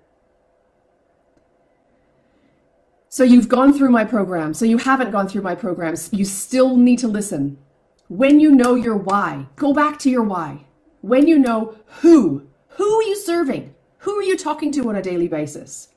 So 3.09 3.23
you've 3.23 3.49
gone 3.49 3.73
through 3.73 3.91
my 3.91 4.05
program. 4.05 4.53
So 4.53 4.65
you 4.65 4.77
haven't 4.79 5.11
gone 5.11 5.27
through 5.27 5.43
my 5.43 5.55
programs. 5.55 6.09
You 6.11 6.25
still 6.25 6.77
need 6.77 6.99
to 6.99 7.07
listen. 7.07 7.57
When 8.07 8.39
you 8.39 8.51
know 8.51 8.75
your 8.75 8.97
why, 8.97 9.47
go 9.55 9.73
back 9.73 9.99
to 9.99 10.09
your 10.09 10.23
why. 10.23 10.65
When 11.01 11.27
you 11.27 11.37
know 11.37 11.75
who, 12.01 12.47
who 12.69 12.99
are 12.99 13.03
you 13.03 13.15
serving? 13.15 13.72
Who 14.03 14.19
are 14.19 14.23
you 14.23 14.37
talking 14.37 14.69
to 14.73 14.89
on 14.89 14.97
a 14.97 15.01
daily 15.01 15.29
basis? 15.29 15.87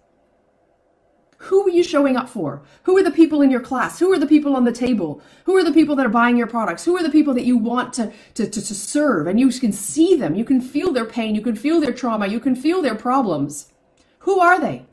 Who 1.38 1.66
are 1.66 1.70
you 1.70 1.82
showing 1.82 2.16
up 2.16 2.28
for? 2.28 2.62
Who 2.84 2.96
are 2.96 3.02
the 3.02 3.10
people 3.10 3.42
in 3.42 3.50
your 3.50 3.60
class? 3.60 3.98
Who 3.98 4.12
are 4.12 4.18
the 4.18 4.28
people 4.28 4.54
on 4.54 4.62
the 4.64 4.70
table? 4.70 5.20
Who 5.44 5.56
are 5.56 5.64
the 5.64 5.72
people 5.72 5.96
that 5.96 6.06
are 6.06 6.10
buying 6.10 6.36
your 6.36 6.46
products? 6.46 6.84
Who 6.84 6.96
are 6.96 7.02
the 7.02 7.10
people 7.10 7.34
that 7.34 7.44
you 7.44 7.58
want 7.58 7.92
to, 7.94 8.12
to, 8.34 8.48
to, 8.48 8.62
to 8.62 8.74
serve? 8.74 9.26
And 9.26 9.40
you 9.40 9.48
can 9.48 9.72
see 9.72 10.14
them. 10.14 10.36
You 10.36 10.44
can 10.44 10.60
feel 10.60 10.92
their 10.92 11.04
pain. 11.04 11.34
You 11.34 11.40
can 11.40 11.56
feel 11.56 11.80
their 11.80 11.92
trauma. 11.92 12.28
You 12.28 12.38
can 12.38 12.54
feel 12.54 12.80
their 12.80 12.94
problems. 12.94 13.72
Who 14.20 14.38
are 14.38 14.60
they? 14.60 14.86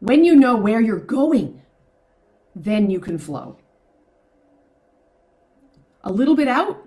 When 0.00 0.24
you 0.24 0.36
know 0.36 0.56
where 0.56 0.80
you're 0.80 1.00
going, 1.00 1.62
then 2.54 2.90
you 2.90 3.00
can 3.00 3.16
flow. 3.16 3.56
A 6.04 6.12
little 6.12 6.36
bit 6.36 6.48
out, 6.48 6.86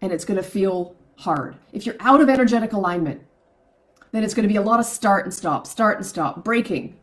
and 0.00 0.10
it's 0.10 0.24
going 0.24 0.38
to 0.38 0.42
feel 0.42 0.95
hard. 1.16 1.56
If 1.72 1.86
you're 1.86 1.96
out 2.00 2.20
of 2.20 2.28
energetic 2.28 2.72
alignment, 2.72 3.22
then 4.12 4.24
it's 4.24 4.34
going 4.34 4.44
to 4.44 4.52
be 4.52 4.56
a 4.56 4.62
lot 4.62 4.80
of 4.80 4.86
start 4.86 5.24
and 5.24 5.34
stop, 5.34 5.66
start 5.66 5.98
and 5.98 6.06
stop, 6.06 6.44
braking. 6.44 6.96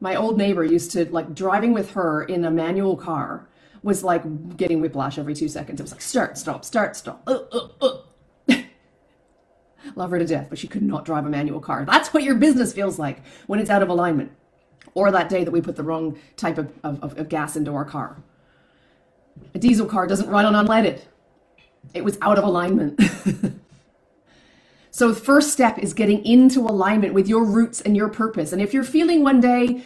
My 0.00 0.14
old 0.14 0.38
neighbor 0.38 0.64
used 0.64 0.92
to 0.92 1.06
like 1.06 1.34
driving 1.34 1.72
with 1.72 1.92
her 1.92 2.22
in 2.22 2.44
a 2.44 2.50
manual 2.50 2.96
car 2.96 3.48
was 3.82 4.04
like 4.04 4.56
getting 4.56 4.80
whiplash 4.80 5.18
every 5.18 5.34
two 5.34 5.48
seconds. 5.48 5.80
It 5.80 5.82
was 5.82 5.92
like 5.92 6.02
start, 6.02 6.38
stop, 6.38 6.64
start, 6.64 6.96
stop. 6.96 7.22
Uh, 7.26 7.40
uh, 7.52 7.68
uh. 7.80 7.98
Love 9.94 10.10
her 10.10 10.18
to 10.18 10.26
death, 10.26 10.46
but 10.48 10.58
she 10.58 10.68
could 10.68 10.82
not 10.82 11.04
drive 11.04 11.26
a 11.26 11.28
manual 11.28 11.60
car. 11.60 11.84
That's 11.84 12.12
what 12.12 12.22
your 12.22 12.34
business 12.34 12.72
feels 12.72 12.98
like 12.98 13.22
when 13.46 13.58
it's 13.58 13.70
out 13.70 13.82
of 13.82 13.88
alignment. 13.88 14.32
Or 14.94 15.10
that 15.10 15.28
day 15.28 15.44
that 15.44 15.50
we 15.50 15.60
put 15.60 15.76
the 15.76 15.82
wrong 15.82 16.18
type 16.36 16.58
of, 16.58 16.72
of, 16.82 17.18
of 17.18 17.28
gas 17.28 17.56
into 17.56 17.72
our 17.74 17.84
car. 17.84 18.22
A 19.54 19.58
diesel 19.58 19.86
car 19.86 20.06
doesn't 20.06 20.28
run 20.28 20.44
on 20.44 20.66
unleaded. 20.66 21.02
It 21.94 22.04
was 22.04 22.18
out 22.22 22.38
of 22.38 22.44
alignment. 22.44 23.00
So, 24.98 25.10
the 25.10 25.20
first 25.20 25.52
step 25.52 25.78
is 25.78 25.94
getting 25.94 26.24
into 26.26 26.60
alignment 26.62 27.14
with 27.14 27.28
your 27.28 27.44
roots 27.44 27.80
and 27.80 27.96
your 27.96 28.08
purpose. 28.08 28.52
And 28.52 28.60
if 28.60 28.74
you're 28.74 28.84
feeling 28.84 29.22
one 29.22 29.40
day 29.40 29.84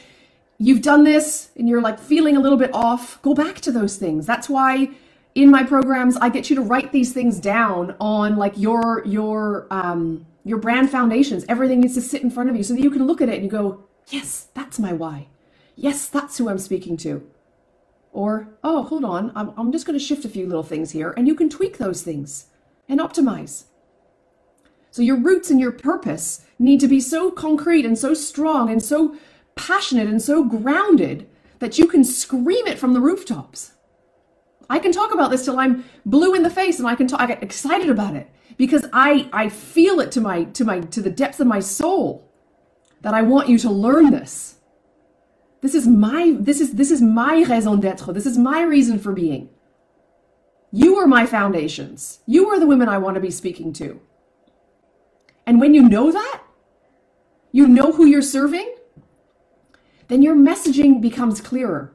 you've 0.59 0.83
done 0.83 1.05
this 1.05 1.51
and 1.57 1.69
you're 1.69 1.83
like 1.83 1.99
feeling 1.99 2.37
a 2.37 2.41
little 2.41 2.59
bit 2.59 2.71
off, 2.75 3.21
go 3.23 3.35
back 3.35 3.61
to 3.63 3.73
those 3.73 3.99
things. 3.99 4.27
That's 4.27 4.49
why 4.49 4.91
in 5.35 5.51
my 5.51 5.65
programs 5.65 6.17
I 6.17 6.31
get 6.31 6.51
you 6.51 6.57
to 6.57 6.63
write 6.63 6.93
these 6.93 7.13
things 7.13 7.41
down 7.41 7.95
on 8.01 8.37
like 8.37 8.55
your 8.57 9.05
your 9.07 9.67
um 9.71 10.27
your 10.45 10.59
brand 10.59 10.91
foundations. 10.91 11.45
Everything 11.49 11.81
needs 11.81 11.95
to 11.95 12.03
sit 12.03 12.23
in 12.23 12.31
front 12.31 12.51
of 12.51 12.57
you 12.57 12.63
so 12.63 12.75
that 12.75 12.83
you 12.83 12.91
can 12.91 13.07
look 13.07 13.21
at 13.21 13.29
it 13.29 13.35
and 13.35 13.45
you 13.45 13.51
go, 13.51 13.85
"Yes, 14.09 14.49
that's 14.55 14.79
my 14.79 14.95
why. 14.95 15.29
Yes, 15.77 16.09
that's 16.09 16.39
who 16.39 16.49
I'm 16.49 16.59
speaking 16.59 16.97
to." 16.99 17.23
Or, 18.13 18.49
"Oh, 18.63 18.85
hold 18.85 19.05
on. 19.05 19.33
I'm 19.35 19.53
I'm 19.57 19.73
just 19.73 19.87
going 19.87 19.99
to 19.99 20.05
shift 20.05 20.25
a 20.25 20.29
few 20.29 20.47
little 20.47 20.63
things 20.63 20.93
here." 20.93 21.13
And 21.17 21.27
you 21.27 21.35
can 21.35 21.49
tweak 21.49 21.79
those 21.79 22.03
things 22.03 22.47
and 22.89 23.01
optimize. 23.01 23.65
So 24.91 25.03
your 25.03 25.17
roots 25.17 25.51
and 25.51 25.59
your 25.59 25.73
purpose 25.73 26.45
need 26.59 26.81
to 26.81 26.89
be 26.89 27.01
so 27.01 27.31
concrete 27.31 27.87
and 27.87 27.99
so 27.99 28.13
strong 28.15 28.71
and 28.71 28.83
so 28.83 29.17
passionate 29.57 30.07
and 30.09 30.21
so 30.21 30.45
grounded 30.45 31.27
that 31.61 31.79
you 31.79 31.87
can 31.87 32.05
scream 32.05 32.67
it 32.67 32.79
from 32.79 32.93
the 32.93 33.01
rooftops. 33.01 33.73
I 34.69 34.79
can 34.79 34.93
talk 34.93 35.13
about 35.13 35.31
this 35.31 35.45
till 35.45 35.59
I'm 35.59 35.85
blue 36.05 36.35
in 36.35 36.43
the 36.43 36.51
face 36.51 36.79
and 36.79 36.89
I 36.89 36.95
can 36.95 37.07
talk, 37.07 37.21
I 37.21 37.27
get 37.27 37.43
excited 37.43 37.89
about 37.91 38.17
it 38.17 38.31
because 38.57 38.87
I 38.93 39.29
I 39.33 39.49
feel 39.49 40.01
it 40.01 40.13
to 40.13 40.21
my 40.21 40.45
to 40.45 40.65
my 40.65 40.81
to 40.81 41.03
the 41.03 41.11
depths 41.11 41.41
of 41.41 41.47
my 41.47 41.61
soul 41.61 42.31
that 43.03 43.15
I 43.15 43.23
want 43.23 43.49
you 43.49 43.59
to 43.59 43.71
learn 43.71 44.11
this. 44.11 44.57
This 45.63 45.75
is 45.77 45.87
my 45.87 46.37
this 46.39 46.61
is 46.61 46.75
this 46.75 46.91
is 46.91 47.01
my 47.01 47.45
raison 47.49 47.81
d'être. 47.81 48.13
This 48.13 48.27
is 48.27 48.37
my 48.37 48.63
reason 48.63 48.99
for 48.99 49.13
being. 49.13 49.49
You 50.73 50.97
are 50.97 51.07
my 51.07 51.25
foundations. 51.25 52.19
You 52.27 52.49
are 52.51 52.59
the 52.59 52.67
women 52.67 52.89
I 52.89 52.99
want 52.99 53.15
to 53.15 53.21
be 53.21 53.31
speaking 53.31 53.73
to. 53.75 54.01
And 55.47 55.61
when 55.61 55.73
you 55.75 55.89
know 55.89 56.11
that, 56.11 56.43
you 57.53 57.69
know 57.69 57.93
who 57.93 58.07
you're 58.07 58.23
serving, 58.23 58.75
then 60.09 60.23
your 60.23 60.35
messaging 60.35 61.01
becomes 61.01 61.41
clearer. 61.41 61.95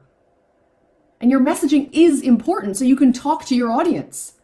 And 1.20 1.30
your 1.30 1.40
messaging 1.40 1.90
is 1.92 2.22
important 2.22 2.76
so 2.76 2.84
you 2.84 2.96
can 2.96 3.12
talk 3.12 3.44
to 3.46 3.56
your 3.56 3.70
audience. 3.70 4.34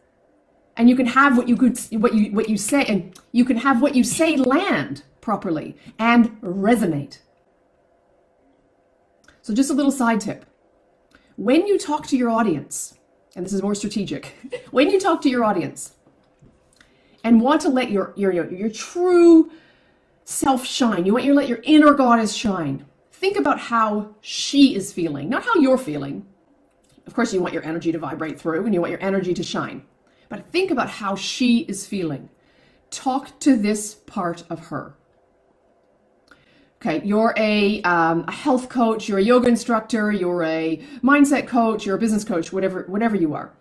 And 0.77 0.89
you 0.89 0.95
can 0.95 1.07
have 1.07 1.37
what 1.37 1.47
you 1.47 1.57
could 1.57 1.79
what 1.91 2.13
you 2.13 2.31
what 2.31 2.49
you 2.49 2.57
say 2.57 2.85
and 2.85 3.17
you 3.31 3.45
can 3.45 3.57
have 3.57 3.81
what 3.81 3.95
you 3.95 4.03
say 4.03 4.37
land 4.37 5.03
properly 5.21 5.77
and 5.97 6.39
resonate. 6.41 7.19
So 9.45 9.53
just 9.53 9.69
a 9.69 9.75
little 9.75 9.91
side 9.91 10.21
tip. 10.21 10.43
When 11.35 11.67
you 11.67 11.77
talk 11.77 12.07
to 12.07 12.17
your 12.17 12.31
audience, 12.31 12.95
and 13.35 13.45
this 13.45 13.53
is 13.53 13.61
more 13.61 13.75
strategic, 13.75 14.33
when 14.71 14.89
you 14.89 14.99
talk 14.99 15.21
to 15.21 15.29
your 15.29 15.43
audience, 15.43 15.93
and 17.23 17.39
want 17.39 17.61
to 17.61 17.69
let 17.69 17.91
your 17.91 18.11
your 18.15 18.31
your, 18.33 18.51
your 18.51 18.71
true 18.71 19.51
self 20.23 20.65
shine. 20.65 21.05
You 21.05 21.13
want 21.13 21.25
to 21.25 21.33
let 21.35 21.47
your 21.47 21.59
inner 21.61 21.93
goddess 21.93 22.33
shine. 22.33 22.87
Think 23.11 23.37
about 23.37 23.59
how 23.59 24.15
she 24.19 24.73
is 24.73 24.91
feeling, 24.91 25.29
not 25.29 25.43
how 25.43 25.53
you're 25.59 25.77
feeling. 25.77 26.25
Of 27.05 27.13
course, 27.13 27.31
you 27.31 27.39
want 27.39 27.53
your 27.53 27.63
energy 27.63 27.91
to 27.91 27.99
vibrate 27.99 28.41
through 28.41 28.65
and 28.65 28.73
you 28.73 28.81
want 28.81 28.89
your 28.89 29.03
energy 29.03 29.35
to 29.35 29.43
shine. 29.43 29.83
But 30.27 30.49
think 30.51 30.71
about 30.71 30.89
how 30.89 31.15
she 31.15 31.59
is 31.59 31.85
feeling. 31.85 32.29
Talk 32.89 33.39
to 33.41 33.55
this 33.55 33.93
part 33.93 34.43
of 34.49 34.69
her. 34.69 34.95
Okay, 36.85 37.03
you're 37.03 37.33
a, 37.35 37.81
um, 37.81 38.25
a 38.27 38.31
health 38.31 38.69
coach, 38.69 39.09
you're 39.09 39.17
a 39.17 39.23
yoga 39.23 39.47
instructor, 39.47 40.11
you're 40.11 40.43
a 40.43 40.79
mindset 41.01 41.47
coach, 41.47 41.83
you're 41.83 41.95
a 41.95 41.99
business 41.99 42.23
coach, 42.23 42.53
whatever, 42.53 42.83
whatever 42.83 43.15
you 43.15 43.33
are. 43.33 43.51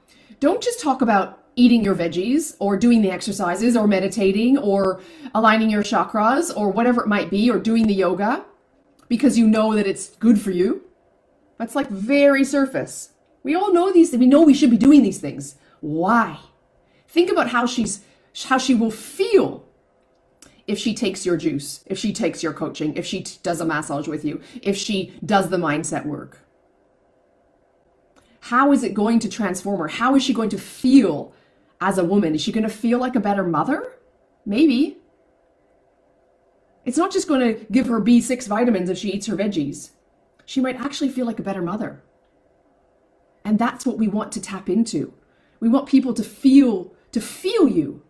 Don't 0.40 0.62
just 0.62 0.78
talk 0.78 1.00
about 1.00 1.42
eating 1.56 1.82
your 1.82 1.94
veggies 1.94 2.54
or 2.58 2.76
doing 2.76 3.00
the 3.00 3.10
exercises 3.10 3.78
or 3.78 3.86
meditating 3.86 4.58
or 4.58 5.00
aligning 5.34 5.70
your 5.70 5.82
chakras 5.82 6.54
or 6.54 6.68
whatever 6.68 7.00
it 7.00 7.06
might 7.06 7.30
be 7.30 7.50
or 7.50 7.58
doing 7.58 7.86
the 7.86 7.94
yoga 7.94 8.44
because 9.08 9.38
you 9.38 9.48
know 9.48 9.74
that 9.74 9.86
it's 9.86 10.08
good 10.16 10.38
for 10.38 10.50
you. 10.50 10.82
That's 11.56 11.74
like 11.74 11.88
very 11.88 12.44
surface. 12.44 13.14
We 13.42 13.54
all 13.54 13.72
know 13.72 13.90
these, 13.90 14.14
we 14.14 14.26
know 14.26 14.42
we 14.42 14.52
should 14.52 14.70
be 14.70 14.76
doing 14.76 15.02
these 15.02 15.18
things. 15.18 15.54
Why? 15.80 16.40
Think 17.08 17.30
about 17.30 17.48
how 17.48 17.64
she's 17.64 18.02
how 18.48 18.58
she 18.58 18.74
will 18.74 18.90
feel 18.90 19.64
if 20.66 20.78
she 20.78 20.94
takes 20.94 21.26
your 21.26 21.36
juice, 21.36 21.84
if 21.86 21.98
she 21.98 22.12
takes 22.12 22.42
your 22.42 22.52
coaching, 22.52 22.94
if 22.96 23.04
she 23.04 23.22
t- 23.22 23.38
does 23.42 23.60
a 23.60 23.64
massage 23.64 24.08
with 24.08 24.24
you, 24.24 24.40
if 24.62 24.76
she 24.76 25.12
does 25.24 25.50
the 25.50 25.56
mindset 25.56 26.06
work. 26.06 26.40
How 28.40 28.72
is 28.72 28.82
it 28.82 28.94
going 28.94 29.18
to 29.20 29.28
transform 29.28 29.80
her? 29.80 29.88
How 29.88 30.14
is 30.14 30.22
she 30.22 30.34
going 30.34 30.50
to 30.50 30.58
feel 30.58 31.32
as 31.80 31.98
a 31.98 32.04
woman? 32.04 32.34
Is 32.34 32.42
she 32.42 32.52
going 32.52 32.64
to 32.64 32.70
feel 32.70 32.98
like 32.98 33.16
a 33.16 33.20
better 33.20 33.44
mother? 33.44 33.92
Maybe. 34.44 34.98
It's 36.84 36.98
not 36.98 37.12
just 37.12 37.28
going 37.28 37.40
to 37.40 37.64
give 37.70 37.86
her 37.86 38.00
B6 38.00 38.46
vitamins 38.46 38.90
if 38.90 38.98
she 38.98 39.10
eats 39.10 39.26
her 39.26 39.36
veggies. 39.36 39.90
She 40.44 40.60
might 40.60 40.78
actually 40.78 41.08
feel 41.08 41.24
like 41.24 41.38
a 41.38 41.42
better 41.42 41.62
mother. 41.62 42.02
And 43.44 43.58
that's 43.58 43.86
what 43.86 43.98
we 43.98 44.08
want 44.08 44.32
to 44.32 44.40
tap 44.40 44.68
into. 44.68 45.14
We 45.60 45.68
want 45.68 45.88
people 45.88 46.12
to 46.14 46.22
feel 46.22 46.94
to 47.12 47.20
feel 47.20 47.68
you 47.68 48.02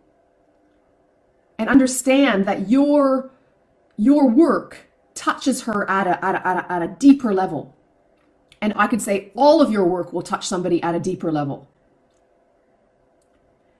and 1.58 1.68
understand 1.68 2.46
that 2.46 2.68
your 2.68 3.30
your 3.96 4.28
work 4.28 4.90
touches 5.14 5.62
her 5.62 5.88
at 5.88 6.06
a, 6.06 6.24
at 6.24 6.34
a, 6.34 6.46
at 6.46 6.56
a, 6.56 6.72
at 6.72 6.82
a 6.82 6.88
deeper 6.88 7.32
level. 7.32 7.76
And 8.60 8.72
I 8.76 8.86
could 8.88 9.00
say 9.00 9.30
all 9.36 9.60
of 9.60 9.70
your 9.70 9.84
work 9.84 10.12
will 10.12 10.22
touch 10.22 10.46
somebody 10.48 10.82
at 10.82 10.94
a 10.94 11.00
deeper 11.00 11.30
level. 11.30 11.68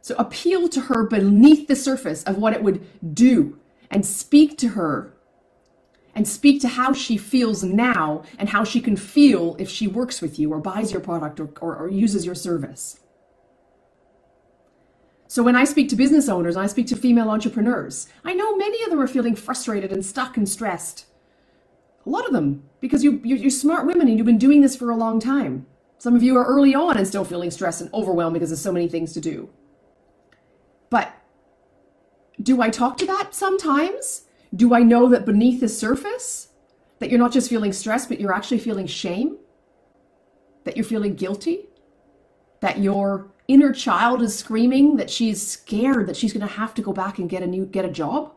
So 0.02 0.14
appeal 0.18 0.68
to 0.68 0.82
her 0.82 1.04
beneath 1.06 1.66
the 1.66 1.74
surface 1.74 2.22
of 2.24 2.36
what 2.38 2.52
it 2.52 2.62
would 2.62 2.86
do 3.14 3.58
and 3.90 4.04
speak 4.04 4.58
to 4.58 4.68
her 4.68 5.14
and 6.14 6.28
speak 6.28 6.60
to 6.60 6.68
how 6.68 6.92
she 6.92 7.16
feels 7.16 7.64
now 7.64 8.22
and 8.38 8.50
how 8.50 8.64
she 8.64 8.80
can 8.80 8.96
feel 8.96 9.56
if 9.58 9.68
she 9.68 9.86
works 9.88 10.20
with 10.20 10.38
you 10.38 10.52
or 10.52 10.60
buys 10.60 10.92
your 10.92 11.00
product 11.00 11.40
or, 11.40 11.50
or, 11.60 11.76
or 11.76 11.88
uses 11.88 12.26
your 12.26 12.34
service. 12.34 13.00
So 15.34 15.42
when 15.42 15.56
I 15.56 15.64
speak 15.64 15.88
to 15.88 15.96
business 15.96 16.28
owners, 16.28 16.56
I 16.56 16.66
speak 16.68 16.86
to 16.86 16.96
female 16.96 17.28
entrepreneurs, 17.28 18.06
I 18.24 18.34
know 18.34 18.56
many 18.56 18.84
of 18.84 18.90
them 18.90 19.00
are 19.00 19.08
feeling 19.08 19.34
frustrated 19.34 19.90
and 19.90 20.06
stuck 20.06 20.36
and 20.36 20.48
stressed. 20.48 21.06
A 22.06 22.08
lot 22.08 22.24
of 22.24 22.32
them, 22.32 22.62
because 22.78 23.02
you, 23.02 23.20
you're 23.24 23.50
smart 23.50 23.84
women 23.84 24.06
and 24.06 24.16
you've 24.16 24.26
been 24.26 24.38
doing 24.38 24.60
this 24.60 24.76
for 24.76 24.90
a 24.90 24.96
long 24.96 25.18
time. 25.18 25.66
Some 25.98 26.14
of 26.14 26.22
you 26.22 26.36
are 26.36 26.44
early 26.44 26.72
on 26.72 26.96
and 26.96 27.08
still 27.08 27.24
feeling 27.24 27.50
stressed 27.50 27.80
and 27.80 27.92
overwhelmed 27.92 28.34
because 28.34 28.50
there's 28.50 28.60
so 28.60 28.70
many 28.70 28.86
things 28.86 29.12
to 29.14 29.20
do. 29.20 29.50
But 30.88 31.12
do 32.40 32.62
I 32.62 32.70
talk 32.70 32.96
to 32.98 33.06
that 33.06 33.34
sometimes? 33.34 34.26
Do 34.54 34.72
I 34.72 34.84
know 34.84 35.08
that 35.08 35.26
beneath 35.26 35.58
the 35.58 35.68
surface, 35.68 36.50
that 37.00 37.10
you're 37.10 37.18
not 37.18 37.32
just 37.32 37.50
feeling 37.50 37.72
stressed, 37.72 38.08
but 38.08 38.20
you're 38.20 38.32
actually 38.32 38.60
feeling 38.60 38.86
shame? 38.86 39.38
That 40.62 40.76
you're 40.76 40.86
feeling 40.86 41.16
guilty? 41.16 41.66
That 42.60 42.78
you're 42.78 43.33
inner 43.48 43.72
child 43.72 44.22
is 44.22 44.36
screaming 44.36 44.96
that 44.96 45.10
she's 45.10 45.46
scared 45.46 46.06
that 46.06 46.16
she's 46.16 46.32
going 46.32 46.46
to 46.46 46.54
have 46.54 46.74
to 46.74 46.82
go 46.82 46.92
back 46.92 47.18
and 47.18 47.28
get 47.28 47.42
a 47.42 47.46
new 47.46 47.66
get 47.66 47.84
a 47.84 47.90
job? 47.90 48.32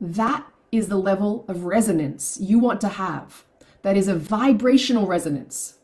That 0.00 0.46
is 0.70 0.88
the 0.88 0.96
level 0.96 1.44
of 1.48 1.64
resonance 1.64 2.38
you 2.40 2.58
want 2.58 2.80
to 2.82 2.88
have. 2.88 3.44
That 3.82 3.96
is 3.96 4.08
a 4.08 4.14
vibrational 4.14 5.06
resonance. 5.06 5.78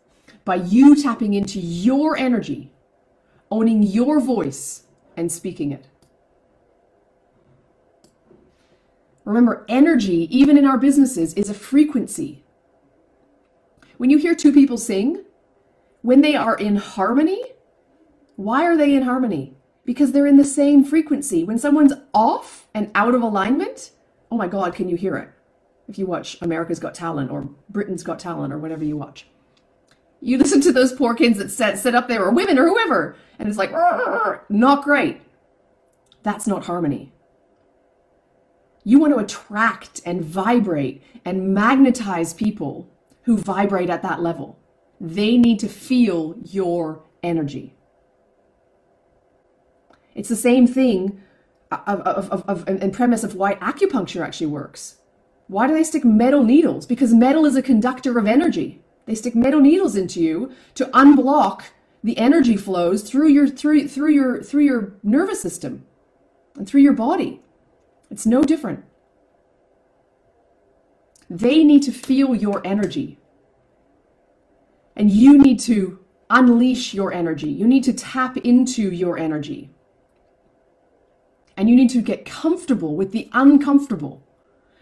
By 0.45 0.57
you 0.57 1.01
tapping 1.01 1.35
into 1.35 1.59
your 1.59 2.17
energy 2.17 2.75
owning 3.55 3.85
your 3.85 4.21
voice 4.21 4.83
and 5.17 5.31
speaking 5.31 5.71
it. 5.71 5.87
Remember 9.25 9.65
energy 9.69 10.29
even 10.37 10.59
in 10.59 10.65
our 10.65 10.77
businesses 10.77 11.35
is 11.35 11.49
a 11.49 11.55
frequency. 11.55 12.45
When 13.97 14.11
you 14.11 14.19
hear 14.19 14.35
two 14.35 14.53
people 14.53 14.77
sing 14.77 15.24
when 16.05 16.21
they 16.21 16.37
are 16.37 16.55
in 16.55 16.77
harmony, 16.77 17.43
why 18.37 18.67
are 18.67 18.77
they 18.77 18.95
in 18.95 19.05
harmony? 19.05 19.57
Because 19.87 20.13
they're 20.13 20.27
in 20.27 20.37
the 20.37 20.45
same 20.45 20.85
frequency. 20.85 21.45
When 21.45 21.59
someone's 21.59 21.95
off 22.13 22.69
and 22.75 22.91
out 22.95 23.15
of 23.15 23.23
alignment, 23.23 23.91
oh 24.31 24.37
my 24.37 24.47
God, 24.47 24.75
can 24.75 24.91
you 24.91 24.97
hear 24.97 25.17
it? 25.17 25.31
If 25.89 25.99
you 25.99 26.05
watch 26.05 26.37
America's 26.43 26.79
Got 26.79 26.95
Talent 26.95 27.31
or 27.31 27.49
Britain's 27.71 28.03
Got 28.03 28.19
Talent 28.19 28.53
or 28.53 28.59
whatever 28.59 28.85
you 28.85 28.99
watch, 28.99 29.27
you 30.21 30.37
listen 30.37 30.61
to 30.61 30.73
those 30.73 30.93
poor 30.93 31.15
kids 31.15 31.39
that 31.39 31.51
sit, 31.51 31.79
sit 31.79 31.95
up 31.95 32.07
there 32.07 32.23
or 32.23 32.33
women 32.33 32.59
or 32.59 32.69
whoever, 32.69 33.17
and 33.39 33.49
it's 33.49 33.57
like, 33.57 33.73
not 34.51 34.85
great. 34.85 35.23
That's 36.23 36.47
not 36.47 36.67
harmony. 36.67 37.15
You 38.85 38.99
want 38.99 39.15
to 39.15 39.21
attract 39.21 40.03
and 40.05 40.23
vibrate 40.23 41.03
and 41.25 41.55
magnetize 41.55 42.35
people 42.35 42.91
who 43.23 43.39
vibrate 43.39 43.89
at 43.89 44.03
that 44.03 44.21
level. 44.21 44.59
They 45.05 45.37
need 45.37 45.59
to 45.59 45.69
feel 45.69 46.35
your 46.47 47.05
energy. 47.23 47.75
It's 50.15 50.31
the 50.31 50.37
same 50.37 50.67
thing 50.67 51.21
of, 51.71 52.01
of, 52.01 52.31
of, 52.31 52.45
of, 52.49 52.67
and 52.67 52.91
premise 52.91 53.23
of 53.23 53.35
why 53.35 53.57
acupuncture 53.57 54.25
actually 54.25 54.47
works. 54.47 54.97
Why 55.47 55.67
do 55.67 55.75
they 55.75 55.85
stick 55.85 56.07
metal 56.07 56.43
needles? 56.43 56.87
Because 56.87 57.13
metal 57.13 57.45
is 57.45 57.55
a 57.55 57.61
conductor 57.61 58.19
of 58.19 58.27
energy. 58.27 58.83
They 59.05 59.15
stick 59.15 59.35
metal 59.35 59.61
needles 59.61 59.95
into 59.95 60.23
you 60.23 60.53
to 60.77 60.87
unblock 60.87 61.65
the 62.03 62.17
energy 62.17 62.57
flows 62.57 63.03
through 63.03 63.29
your 63.29 63.47
through 63.49 63.89
through 63.89 64.11
your 64.11 64.43
through 64.43 64.63
your 64.63 64.95
nervous 65.03 65.43
system 65.43 65.85
and 66.57 66.67
through 66.67 66.81
your 66.81 66.95
body. 66.95 67.43
It's 68.11 68.25
no 68.25 68.43
different. 68.43 68.85
They 71.29 71.63
need 71.63 71.83
to 71.83 71.93
feel 71.93 72.35
your 72.35 72.67
energy. 72.67 73.19
And 74.97 75.11
you 75.11 75.39
need 75.39 75.61
to 75.61 75.99
unleash 76.31 76.95
your 76.95 77.13
energy. 77.13 77.51
You 77.51 77.67
need 77.67 77.85
to 77.85 77.93
tap 77.93 78.37
into 78.39 78.91
your 78.91 79.19
energy. 79.19 79.71
And 81.57 81.69
you 81.69 81.77
need 81.77 81.91
to 81.91 82.03
get 82.03 82.25
comfortable 82.25 82.97
with 82.97 83.13
the 83.13 83.29
uncomfortable 83.33 84.27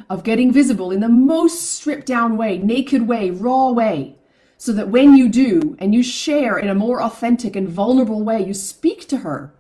of 0.09 0.25
getting 0.25 0.53
visible 0.53 0.91
in 0.91 1.01
the 1.01 1.09
most 1.09 1.73
stripped 1.75 2.07
down 2.07 2.37
way, 2.37 2.59
naked 2.59 3.07
way, 3.07 3.31
raw 3.31 3.71
way. 3.71 4.17
So 4.57 4.73
that 4.75 4.89
when 4.89 5.17
you 5.17 5.29
do 5.29 5.77
and 5.81 5.93
you 5.93 6.05
share 6.05 6.57
in 6.57 6.69
a 6.69 6.75
more 6.75 7.03
authentic 7.03 7.57
and 7.57 7.69
vulnerable 7.69 8.23
way, 8.23 8.45
you 8.45 8.55
speak 8.55 9.09
to 9.09 9.19
her. 9.19 9.53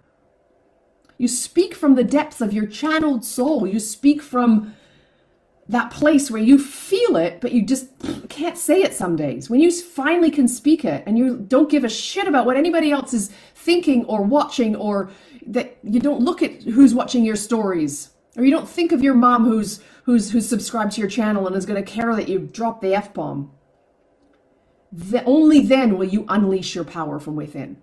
You 1.19 1.27
speak 1.27 1.75
from 1.75 1.97
the 1.97 2.05
depths 2.05 2.41
of 2.41 2.53
your 2.53 2.67
channeled 2.67 3.25
soul. 3.25 3.67
You 3.67 3.81
speak 3.81 4.23
from 4.23 4.75
that 5.69 5.91
place 5.91 6.31
where 6.31 6.43
you 6.43 6.59
feel 6.59 7.17
it, 7.17 7.41
but 7.41 7.53
you 7.53 7.65
just 7.65 7.87
can't 8.29 8.59
say 8.59 8.83
it 8.83 8.95
some 8.95 9.15
days. 9.17 9.49
When 9.49 9.61
you 9.61 9.71
finally 9.71 10.31
can 10.31 10.49
speak 10.49 10.85
it 10.85 11.05
and 11.07 11.17
you 11.17 11.37
don't 11.37 11.71
give 11.71 11.85
a 11.85 11.89
shit 11.89 12.27
about 12.27 12.47
what 12.47 12.57
anybody 12.57 12.91
else 12.91 13.15
is 13.15 13.31
thinking 13.55 14.05
or 14.07 14.23
watching, 14.23 14.75
or 14.75 15.11
that 15.47 15.79
you 15.85 16.01
don't 16.01 16.21
look 16.21 16.43
at 16.43 16.63
who's 16.63 16.95
watching 16.95 17.25
your 17.25 17.37
stories, 17.37 18.11
or 18.37 18.45
you 18.45 18.51
don't 18.51 18.69
think 18.69 18.93
of 18.93 19.03
your 19.03 19.15
mom 19.15 19.45
who's 19.45 19.81
who's 20.05 20.31
who's 20.33 20.49
subscribed 20.49 20.93
to 20.93 21.01
your 21.01 21.11
channel 21.11 21.47
and 21.47 21.55
is 21.55 21.67
going 21.67 21.83
to 21.83 21.91
care 21.91 22.15
that 22.17 22.29
you 22.29 22.41
drop 22.41 22.81
the 22.81 22.95
f 22.95 23.15
bomb. 23.15 23.53
The, 24.91 25.25
only 25.25 25.61
then 25.61 25.97
will 25.97 26.09
you 26.09 26.27
unleash 26.29 26.75
your 26.75 26.85
power 26.85 27.19
from 27.19 27.35
within. 27.35 27.79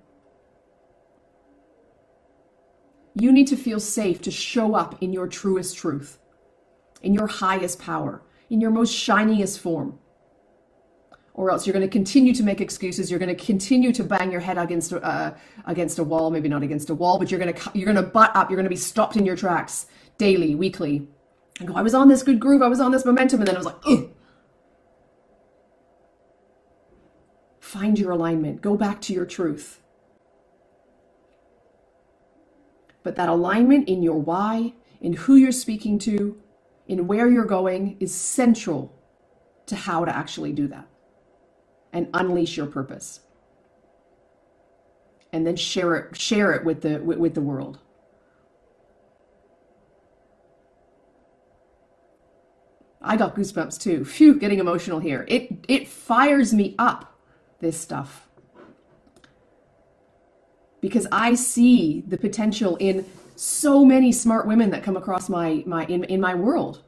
You 3.15 3.31
need 3.31 3.47
to 3.47 3.55
feel 3.55 3.79
safe 3.79 4.21
to 4.21 4.31
show 4.31 4.75
up 4.75 5.01
in 5.01 5.11
your 5.11 5.27
truest 5.27 5.75
truth 5.75 6.19
in 7.01 7.13
your 7.13 7.27
highest 7.27 7.79
power, 7.79 8.21
in 8.49 8.61
your 8.61 8.71
most 8.71 8.93
shiniest 8.93 9.59
form. 9.59 9.99
Or 11.33 11.51
else 11.51 11.65
you're 11.65 11.73
going 11.73 11.87
to 11.87 11.91
continue 11.91 12.33
to 12.33 12.43
make 12.43 12.59
excuses. 12.59 13.09
You're 13.09 13.19
going 13.19 13.35
to 13.35 13.45
continue 13.45 13.93
to 13.93 14.03
bang 14.03 14.31
your 14.31 14.41
head 14.41 14.57
against 14.57 14.91
uh, 14.91 15.33
against 15.65 15.97
a 15.99 16.03
wall. 16.03 16.31
Maybe 16.31 16.49
not 16.49 16.63
against 16.63 16.89
a 16.89 16.95
wall, 16.95 17.17
but 17.17 17.31
you're 17.31 17.39
going 17.39 17.53
to 17.53 17.71
you're 17.73 17.85
going 17.85 17.95
to 17.95 18.11
butt 18.11 18.35
up. 18.35 18.49
You're 18.49 18.57
going 18.57 18.65
to 18.65 18.69
be 18.69 18.75
stopped 18.75 19.15
in 19.15 19.25
your 19.25 19.37
tracks 19.37 19.85
daily, 20.17 20.53
weekly, 20.53 21.07
and 21.59 21.67
go. 21.69 21.75
I 21.75 21.81
was 21.81 21.93
on 21.93 22.09
this 22.09 22.23
good 22.23 22.41
groove. 22.41 22.61
I 22.61 22.67
was 22.67 22.81
on 22.81 22.91
this 22.91 23.05
momentum, 23.05 23.39
and 23.39 23.47
then 23.47 23.55
I 23.55 23.59
was 23.59 23.67
like, 23.67 23.77
Ugh. 23.85 24.09
find 27.69 27.99
your 27.99 28.11
alignment. 28.11 28.61
Go 28.61 28.75
back 28.75 28.99
to 29.01 29.13
your 29.13 29.25
truth. 29.25 29.79
But 33.03 33.15
that 33.15 33.29
alignment 33.29 33.87
in 33.87 34.01
your 34.01 34.17
why, 34.17 34.73
in 34.99 35.13
who 35.13 35.35
you're 35.35 35.51
speaking 35.51 35.99
to, 35.99 36.37
in 36.89 37.07
where 37.07 37.29
you're 37.29 37.45
going 37.45 37.95
is 38.01 38.13
central 38.13 38.93
to 39.67 39.77
how 39.77 40.03
to 40.03 40.13
actually 40.13 40.51
do 40.51 40.67
that 40.67 40.87
and 41.93 42.09
unleash 42.13 42.57
your 42.57 42.65
purpose 42.65 43.21
and 45.31 45.47
then 45.47 45.55
share 45.55 45.95
it 45.95 46.17
share 46.17 46.51
it 46.51 46.65
with 46.65 46.81
the 46.81 46.99
with, 46.99 47.19
with 47.19 47.33
the 47.35 47.41
world 47.41 47.79
I 53.01 53.15
got 53.15 53.35
goosebumps 53.35 53.79
too. 53.79 54.03
Phew, 54.13 54.37
getting 54.37 54.59
emotional 54.59 54.99
here. 54.99 55.25
It 55.27 55.65
it 55.67 55.87
fires 55.87 56.53
me 56.53 56.75
up 56.77 57.17
this 57.59 57.79
stuff. 57.79 58.27
Because 60.81 61.07
I 61.11 61.35
see 61.35 62.03
the 62.07 62.17
potential 62.17 62.77
in 62.77 63.05
so 63.39 63.85
many 63.85 64.11
smart 64.11 64.45
women 64.45 64.69
that 64.71 64.83
come 64.83 64.97
across 64.97 65.29
my 65.29 65.63
my 65.65 65.85
in, 65.85 66.03
in 66.03 66.19
my 66.19 66.35
world. 66.35 66.83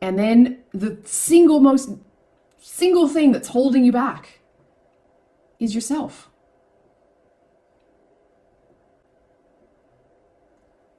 And 0.00 0.18
then 0.18 0.60
the 0.72 0.98
single 1.04 1.60
most 1.60 1.90
single 2.58 3.06
thing 3.06 3.32
that's 3.32 3.48
holding 3.48 3.84
you 3.84 3.92
back 3.92 4.40
is 5.60 5.74
yourself. 5.74 6.30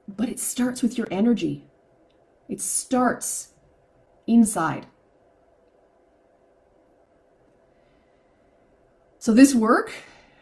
But 0.06 0.28
it 0.28 0.38
starts 0.38 0.80
with 0.80 0.96
your 0.96 1.08
energy. 1.10 1.66
It 2.48 2.60
starts 2.60 3.54
inside. 4.28 4.86
So 9.18 9.34
this 9.34 9.52
work 9.52 9.92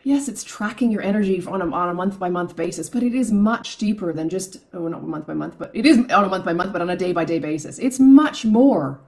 yes, 0.05 0.29
it's 0.29 0.45
tracking 0.45 0.93
your 0.93 1.03
energy 1.03 1.45
on 1.47 1.61
a, 1.61 1.71
on 1.71 1.88
a 1.88 1.95
month 1.95 2.19
by 2.19 2.29
month 2.29 2.55
basis, 2.55 2.88
but 2.88 3.03
it 3.03 3.14
is 3.14 3.33
much 3.33 3.79
deeper 3.79 4.12
than 4.12 4.29
just, 4.29 4.59
oh, 4.73 4.87
not 4.87 5.03
month 5.03 5.27
by 5.27 5.35
month, 5.35 5.59
but 5.59 5.71
it 5.75 5.87
is 5.87 5.99
on 5.99 6.25
a 6.25 6.29
month 6.29 6.45
by 6.45 6.53
month, 6.53 6.73
but 6.73 6.83
on 6.83 6.90
a 6.90 6.97
day 6.97 7.12
by 7.12 7.25
day 7.25 7.38
basis. 7.38 7.79
It's 7.79 7.99
much 7.99 8.45
more. 8.45 9.01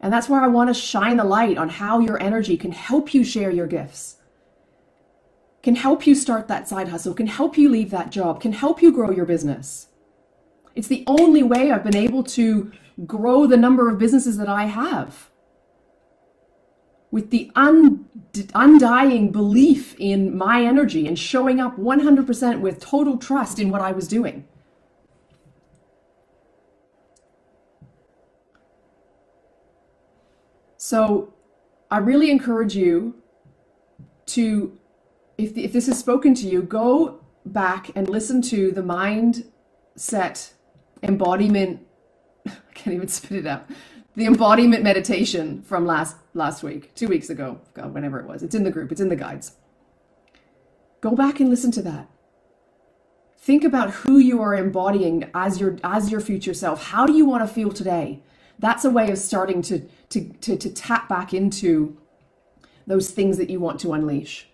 And 0.00 0.12
that's 0.12 0.28
where 0.28 0.40
I 0.40 0.46
want 0.46 0.68
to 0.68 0.74
shine 0.74 1.16
the 1.16 1.24
light 1.24 1.58
on 1.58 1.68
how 1.68 1.98
your 1.98 2.22
energy 2.22 2.56
can 2.56 2.70
help 2.70 3.12
you 3.12 3.24
share 3.24 3.50
your 3.50 3.66
gifts, 3.66 4.18
can 5.62 5.74
help 5.74 6.06
you 6.06 6.14
start 6.14 6.46
that 6.48 6.68
side 6.68 6.88
hustle, 6.88 7.14
can 7.14 7.26
help 7.26 7.58
you 7.58 7.68
leave 7.68 7.90
that 7.90 8.10
job, 8.10 8.40
can 8.40 8.52
help 8.52 8.80
you 8.80 8.92
grow 8.92 9.10
your 9.10 9.26
business. 9.26 9.88
It's 10.76 10.88
the 10.88 11.02
only 11.08 11.42
way 11.42 11.72
I've 11.72 11.82
been 11.82 11.96
able 11.96 12.22
to 12.24 12.70
grow 13.06 13.46
the 13.46 13.56
number 13.56 13.88
of 13.88 13.98
businesses 13.98 14.36
that 14.36 14.48
I 14.48 14.66
have 14.66 15.30
with 17.10 17.30
the 17.30 17.50
un- 17.54 18.06
undying 18.54 19.30
belief 19.32 19.94
in 19.98 20.36
my 20.36 20.62
energy 20.62 21.06
and 21.06 21.18
showing 21.18 21.60
up 21.60 21.76
100% 21.78 22.60
with 22.60 22.80
total 22.80 23.16
trust 23.16 23.58
in 23.58 23.70
what 23.70 23.80
I 23.80 23.92
was 23.92 24.06
doing. 24.06 24.46
So 30.76 31.34
I 31.90 31.98
really 31.98 32.30
encourage 32.30 32.76
you 32.76 33.14
to, 34.26 34.78
if, 35.38 35.56
if 35.56 35.72
this 35.72 35.86
has 35.86 35.98
spoken 35.98 36.34
to 36.34 36.46
you, 36.46 36.62
go 36.62 37.20
back 37.44 37.90
and 37.94 38.08
listen 38.08 38.42
to 38.42 38.70
the 38.70 38.82
mindset 38.82 40.52
embodiment. 41.02 41.86
I 42.46 42.52
can't 42.74 42.94
even 42.94 43.08
spit 43.08 43.38
it 43.38 43.46
out 43.46 43.66
the 44.18 44.26
embodiment 44.26 44.82
meditation 44.82 45.62
from 45.62 45.86
last 45.86 46.16
last 46.34 46.64
week, 46.64 46.92
two 46.96 47.06
weeks 47.06 47.30
ago, 47.30 47.60
God, 47.72 47.94
whenever 47.94 48.18
it 48.18 48.26
was. 48.26 48.42
It's 48.42 48.54
in 48.56 48.64
the 48.64 48.70
group, 48.72 48.90
it's 48.90 49.00
in 49.00 49.10
the 49.10 49.16
guides. 49.16 49.52
Go 51.00 51.14
back 51.14 51.38
and 51.38 51.48
listen 51.48 51.70
to 51.70 51.82
that. 51.82 52.10
Think 53.38 53.62
about 53.62 53.90
who 53.90 54.18
you 54.18 54.42
are 54.42 54.56
embodying 54.56 55.30
as 55.34 55.60
your 55.60 55.78
as 55.84 56.10
your 56.10 56.20
future 56.20 56.52
self. 56.52 56.86
How 56.86 57.06
do 57.06 57.12
you 57.12 57.26
want 57.26 57.46
to 57.46 57.54
feel 57.54 57.70
today? 57.70 58.20
That's 58.58 58.84
a 58.84 58.90
way 58.90 59.08
of 59.12 59.18
starting 59.18 59.62
to 59.62 59.88
to 60.08 60.32
to, 60.40 60.56
to 60.56 60.68
tap 60.68 61.08
back 61.08 61.32
into 61.32 61.96
those 62.88 63.12
things 63.12 63.36
that 63.36 63.48
you 63.48 63.60
want 63.60 63.78
to 63.80 63.92
unleash. 63.92 64.48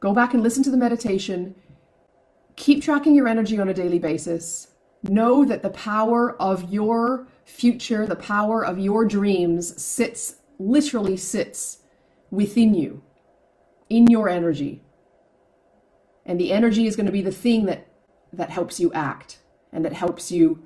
Go 0.00 0.12
back 0.12 0.34
and 0.34 0.42
listen 0.42 0.64
to 0.64 0.70
the 0.72 0.76
meditation. 0.76 1.54
Keep 2.56 2.82
tracking 2.82 3.14
your 3.14 3.28
energy 3.28 3.60
on 3.60 3.68
a 3.68 3.74
daily 3.74 4.00
basis 4.00 4.66
Know 5.02 5.44
that 5.44 5.62
the 5.62 5.70
power 5.70 6.40
of 6.40 6.72
your 6.72 7.28
future, 7.44 8.06
the 8.06 8.16
power 8.16 8.64
of 8.64 8.78
your 8.78 9.04
dreams 9.04 9.80
sits, 9.80 10.36
literally 10.58 11.16
sits 11.16 11.78
within 12.30 12.74
you, 12.74 13.02
in 13.88 14.06
your 14.08 14.28
energy. 14.28 14.82
And 16.26 16.38
the 16.38 16.52
energy 16.52 16.86
is 16.86 16.96
going 16.96 17.06
to 17.06 17.12
be 17.12 17.22
the 17.22 17.32
thing 17.32 17.66
that, 17.66 17.86
that 18.32 18.50
helps 18.50 18.78
you 18.78 18.92
act 18.92 19.38
and 19.72 19.84
that 19.84 19.92
helps 19.92 20.30
you 20.30 20.62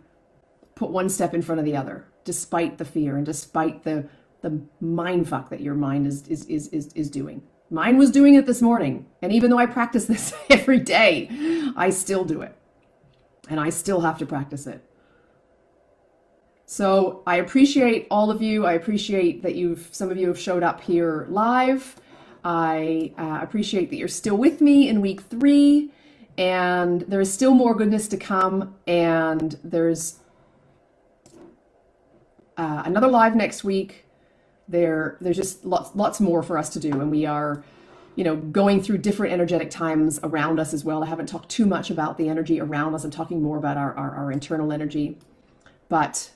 put 0.75 0.91
one 0.91 1.09
step 1.09 1.35
in 1.35 1.43
front 1.43 1.59
of 1.59 1.65
the 1.65 1.77
other, 1.77 2.07
despite 2.25 2.79
the 2.79 2.85
fear 2.85 3.17
and 3.17 3.27
despite 3.27 3.85
the, 3.85 4.09
the 4.41 4.61
mind 4.81 5.29
fuck 5.29 5.51
that 5.51 5.61
your 5.61 5.75
mind 5.75 6.07
is, 6.07 6.27
is, 6.27 6.47
is, 6.47 6.69
is, 6.69 6.93
is 6.95 7.11
doing. 7.11 7.43
Mine 7.71 7.97
was 7.97 8.11
doing 8.11 8.35
it 8.35 8.47
this 8.47 8.61
morning. 8.61 9.07
And 9.23 9.33
even 9.33 9.51
though 9.51 9.59
I 9.59 9.67
practice 9.67 10.07
this 10.07 10.35
every 10.51 10.81
day, 10.81 11.29
I 11.77 11.91
still 11.91 12.25
do 12.25 12.43
it 12.43 12.57
and 13.49 13.61
I 13.61 13.71
still 13.71 14.01
have 14.01 14.19
to 14.19 14.27
practice 14.27 14.67
it. 14.67 14.85
So 16.67 17.23
I 17.27 17.37
appreciate 17.37 18.07
all 18.11 18.31
of 18.31 18.41
you. 18.41 18.65
I 18.65 18.73
appreciate 18.73 19.43
that 19.43 19.55
you've 19.55 19.89
some 19.93 20.11
of 20.11 20.17
you 20.17 20.29
have 20.29 20.39
showed 20.39 20.63
up 20.63 20.81
here 20.81 21.27
live. 21.29 21.97
I 22.45 23.13
uh, 23.19 23.41
appreciate 23.43 23.91
that 23.91 23.97
you're 23.97 24.09
still 24.09 24.37
with 24.37 24.61
me 24.61 24.89
in 24.89 25.01
week 25.01 25.21
three, 25.21 25.91
and 26.39 27.03
there 27.03 27.21
is 27.21 27.33
still 27.33 27.55
more 27.55 27.75
goodness 27.75 28.09
to 28.09 28.17
come. 28.17 28.75
And 28.87 29.59
there's 29.63 30.19
uh, 32.57 32.83
another 32.85 33.09
live 33.09 33.37
next 33.37 33.65
week. 33.65 34.07
There, 34.69 35.19
there's 35.21 35.37
just 35.37 35.65
lots, 35.65 35.95
lots 35.95 36.21
more 36.21 36.43
for 36.43 36.57
us 36.57 36.71
to 36.71 36.81
do, 36.81 36.91
and 37.01 37.11
we 37.11 37.27
are 37.27 37.63
you 38.15 38.25
know, 38.25 38.37
going 38.37 38.83
through 38.83 38.99
different 38.99 39.33
energetic 39.33 39.71
times 39.71 40.21
around 40.23 40.61
us 40.61 40.75
as 40.75 40.85
well. 40.85 41.03
I 41.03 41.07
haven't 41.07 41.27
talked 41.27 41.49
too 41.49 41.67
much 41.67 41.91
about 41.91 42.19
the 42.19 42.29
energy 42.29 42.61
around 42.61 42.95
us. 42.95 43.05
I'm 43.05 43.11
talking 43.11 43.43
more 43.43 43.57
about 43.57 43.77
our, 43.77 43.95
our, 43.95 44.15
our 44.15 44.33
internal 44.33 44.73
energy. 44.73 45.19
But 45.89 46.31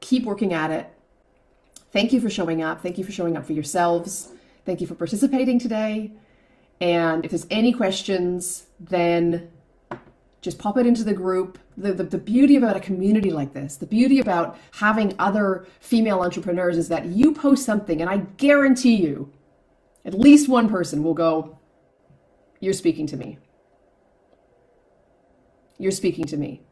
keep 0.00 0.24
working 0.24 0.52
at 0.52 0.70
it. 0.70 0.92
Thank 1.92 2.12
you 2.12 2.20
for 2.20 2.30
showing 2.30 2.62
up. 2.62 2.80
Thank 2.80 2.98
you 2.98 3.04
for 3.04 3.12
showing 3.12 3.36
up 3.36 3.46
for 3.46 3.52
yourselves. 3.52 4.30
Thank 4.64 4.80
you 4.80 4.86
for 4.86 4.94
participating 4.94 5.58
today. 5.58 6.12
And 6.80 7.24
if 7.24 7.30
there's 7.30 7.46
any 7.50 7.72
questions, 7.72 8.66
then 8.80 9.50
just 10.40 10.58
pop 10.58 10.76
it 10.76 10.86
into 10.86 11.04
the 11.04 11.14
group. 11.14 11.58
The, 11.76 11.92
the, 11.92 12.04
the, 12.04 12.18
beauty 12.18 12.56
about 12.56 12.76
a 12.76 12.80
community 12.80 13.30
like 13.30 13.52
this, 13.52 13.76
the 13.76 13.86
beauty 13.86 14.20
about 14.20 14.58
having 14.72 15.14
other 15.18 15.66
female 15.80 16.20
entrepreneurs 16.20 16.76
is 16.76 16.88
that 16.88 17.06
you 17.06 17.32
post 17.32 17.64
something, 17.64 18.00
and 18.00 18.08
I 18.08 18.18
guarantee 18.36 18.96
you, 18.96 19.32
at 20.04 20.14
least 20.14 20.48
one 20.48 20.68
person 20.68 21.02
will 21.02 21.14
go, 21.14 21.58
You're 22.60 22.72
speaking 22.72 23.06
to 23.08 23.16
me. 23.16 23.38
You're 25.78 25.92
speaking 25.92 26.24
to 26.26 26.36
me. 26.36 26.62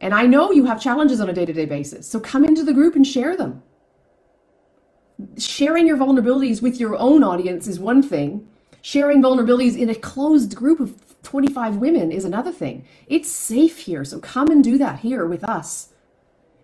And 0.00 0.14
I 0.14 0.26
know 0.26 0.52
you 0.52 0.64
have 0.66 0.80
challenges 0.80 1.20
on 1.20 1.28
a 1.28 1.32
day 1.32 1.44
to 1.44 1.52
day 1.52 1.64
basis. 1.64 2.08
So 2.08 2.20
come 2.20 2.44
into 2.44 2.62
the 2.62 2.72
group 2.72 2.94
and 2.94 3.06
share 3.06 3.36
them. 3.36 3.62
Sharing 5.36 5.86
your 5.86 5.96
vulnerabilities 5.96 6.62
with 6.62 6.78
your 6.78 6.96
own 6.96 7.24
audience 7.24 7.66
is 7.66 7.80
one 7.80 8.02
thing. 8.02 8.48
Sharing 8.80 9.20
vulnerabilities 9.20 9.76
in 9.76 9.90
a 9.90 9.94
closed 9.94 10.54
group 10.54 10.78
of 10.78 10.94
25 11.24 11.76
women 11.78 12.12
is 12.12 12.24
another 12.24 12.52
thing. 12.52 12.86
It's 13.08 13.28
safe 13.28 13.78
here. 13.78 14.04
So 14.04 14.20
come 14.20 14.48
and 14.48 14.62
do 14.62 14.78
that 14.78 15.00
here 15.00 15.26
with 15.26 15.42
us 15.42 15.88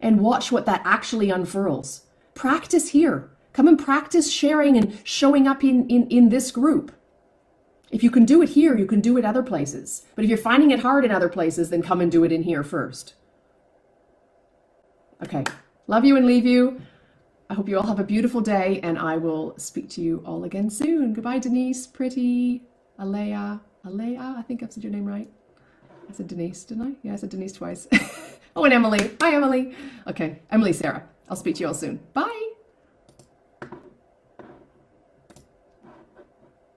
and 0.00 0.20
watch 0.20 0.53
what 0.53 0.66
that 0.66 0.83
actually 0.85 1.31
unfurls. 1.31 2.03
Practice 2.35 2.90
here. 2.90 3.31
Come 3.55 3.69
and 3.69 3.79
practice 3.79 4.31
sharing 4.31 4.77
and 4.77 4.99
showing 5.05 5.49
up 5.49 5.64
in, 5.64 5.88
in, 5.88 6.07
in 6.09 6.29
this 6.29 6.51
group. 6.51 6.93
If 7.90 8.03
you 8.03 8.11
can 8.11 8.25
do 8.25 8.43
it 8.43 8.51
here, 8.51 8.77
you 8.77 8.85
can 8.85 9.01
do 9.01 9.17
it 9.17 9.25
other 9.25 9.43
places. 9.43 10.05
But 10.17 10.25
if 10.25 10.29
you're 10.29 10.37
finding 10.37 10.73
it 10.73 10.81
hard 10.81 11.05
in 11.05 11.12
other 11.12 11.29
places, 11.29 11.71
then 11.71 11.81
come 11.81 12.01
and 12.01 12.11
do 12.11 12.25
it 12.25 12.33
in 12.33 12.43
here 12.43 12.64
first. 12.64 13.14
Okay. 15.23 15.45
Love 15.87 16.05
you 16.05 16.17
and 16.17 16.27
leave 16.27 16.45
you. 16.45 16.81
I 17.49 17.55
hope 17.55 17.69
you 17.69 17.79
all 17.79 17.87
have 17.87 18.01
a 18.01 18.05
beautiful 18.05 18.40
day, 18.40 18.81
and 18.83 18.99
I 18.99 19.17
will 19.19 19.57
speak 19.59 19.88
to 19.90 20.01
you 20.01 20.23
all 20.27 20.43
again 20.43 20.69
soon. 20.71 21.12
Goodbye, 21.12 21.38
Denise, 21.38 21.87
Pretty, 21.87 22.62
Alea, 22.99 23.61
Alea. 23.85 24.35
I 24.37 24.43
think 24.43 24.62
I've 24.62 24.73
said 24.73 24.83
your 24.83 24.93
name 24.93 25.05
right. 25.05 25.31
I 26.09 26.12
said 26.12 26.27
Denise, 26.27 26.64
didn't 26.64 26.88
I? 26.88 26.93
Yeah, 27.03 27.12
I 27.12 27.17
said 27.17 27.31
Denise 27.31 27.53
twice. 27.53 27.87
oh, 28.57 28.64
and 28.64 28.75
Emily. 28.75 29.12
Hi, 29.21 29.35
Emily. 29.35 29.77
Okay, 30.09 30.40
Emily, 30.51 30.73
Sarah. 30.73 31.07
I'll 31.29 31.37
speak 31.37 31.57
to 31.57 31.61
you 31.61 31.69
all 31.69 31.75
soon. 31.75 32.01
Bye. 32.14 32.44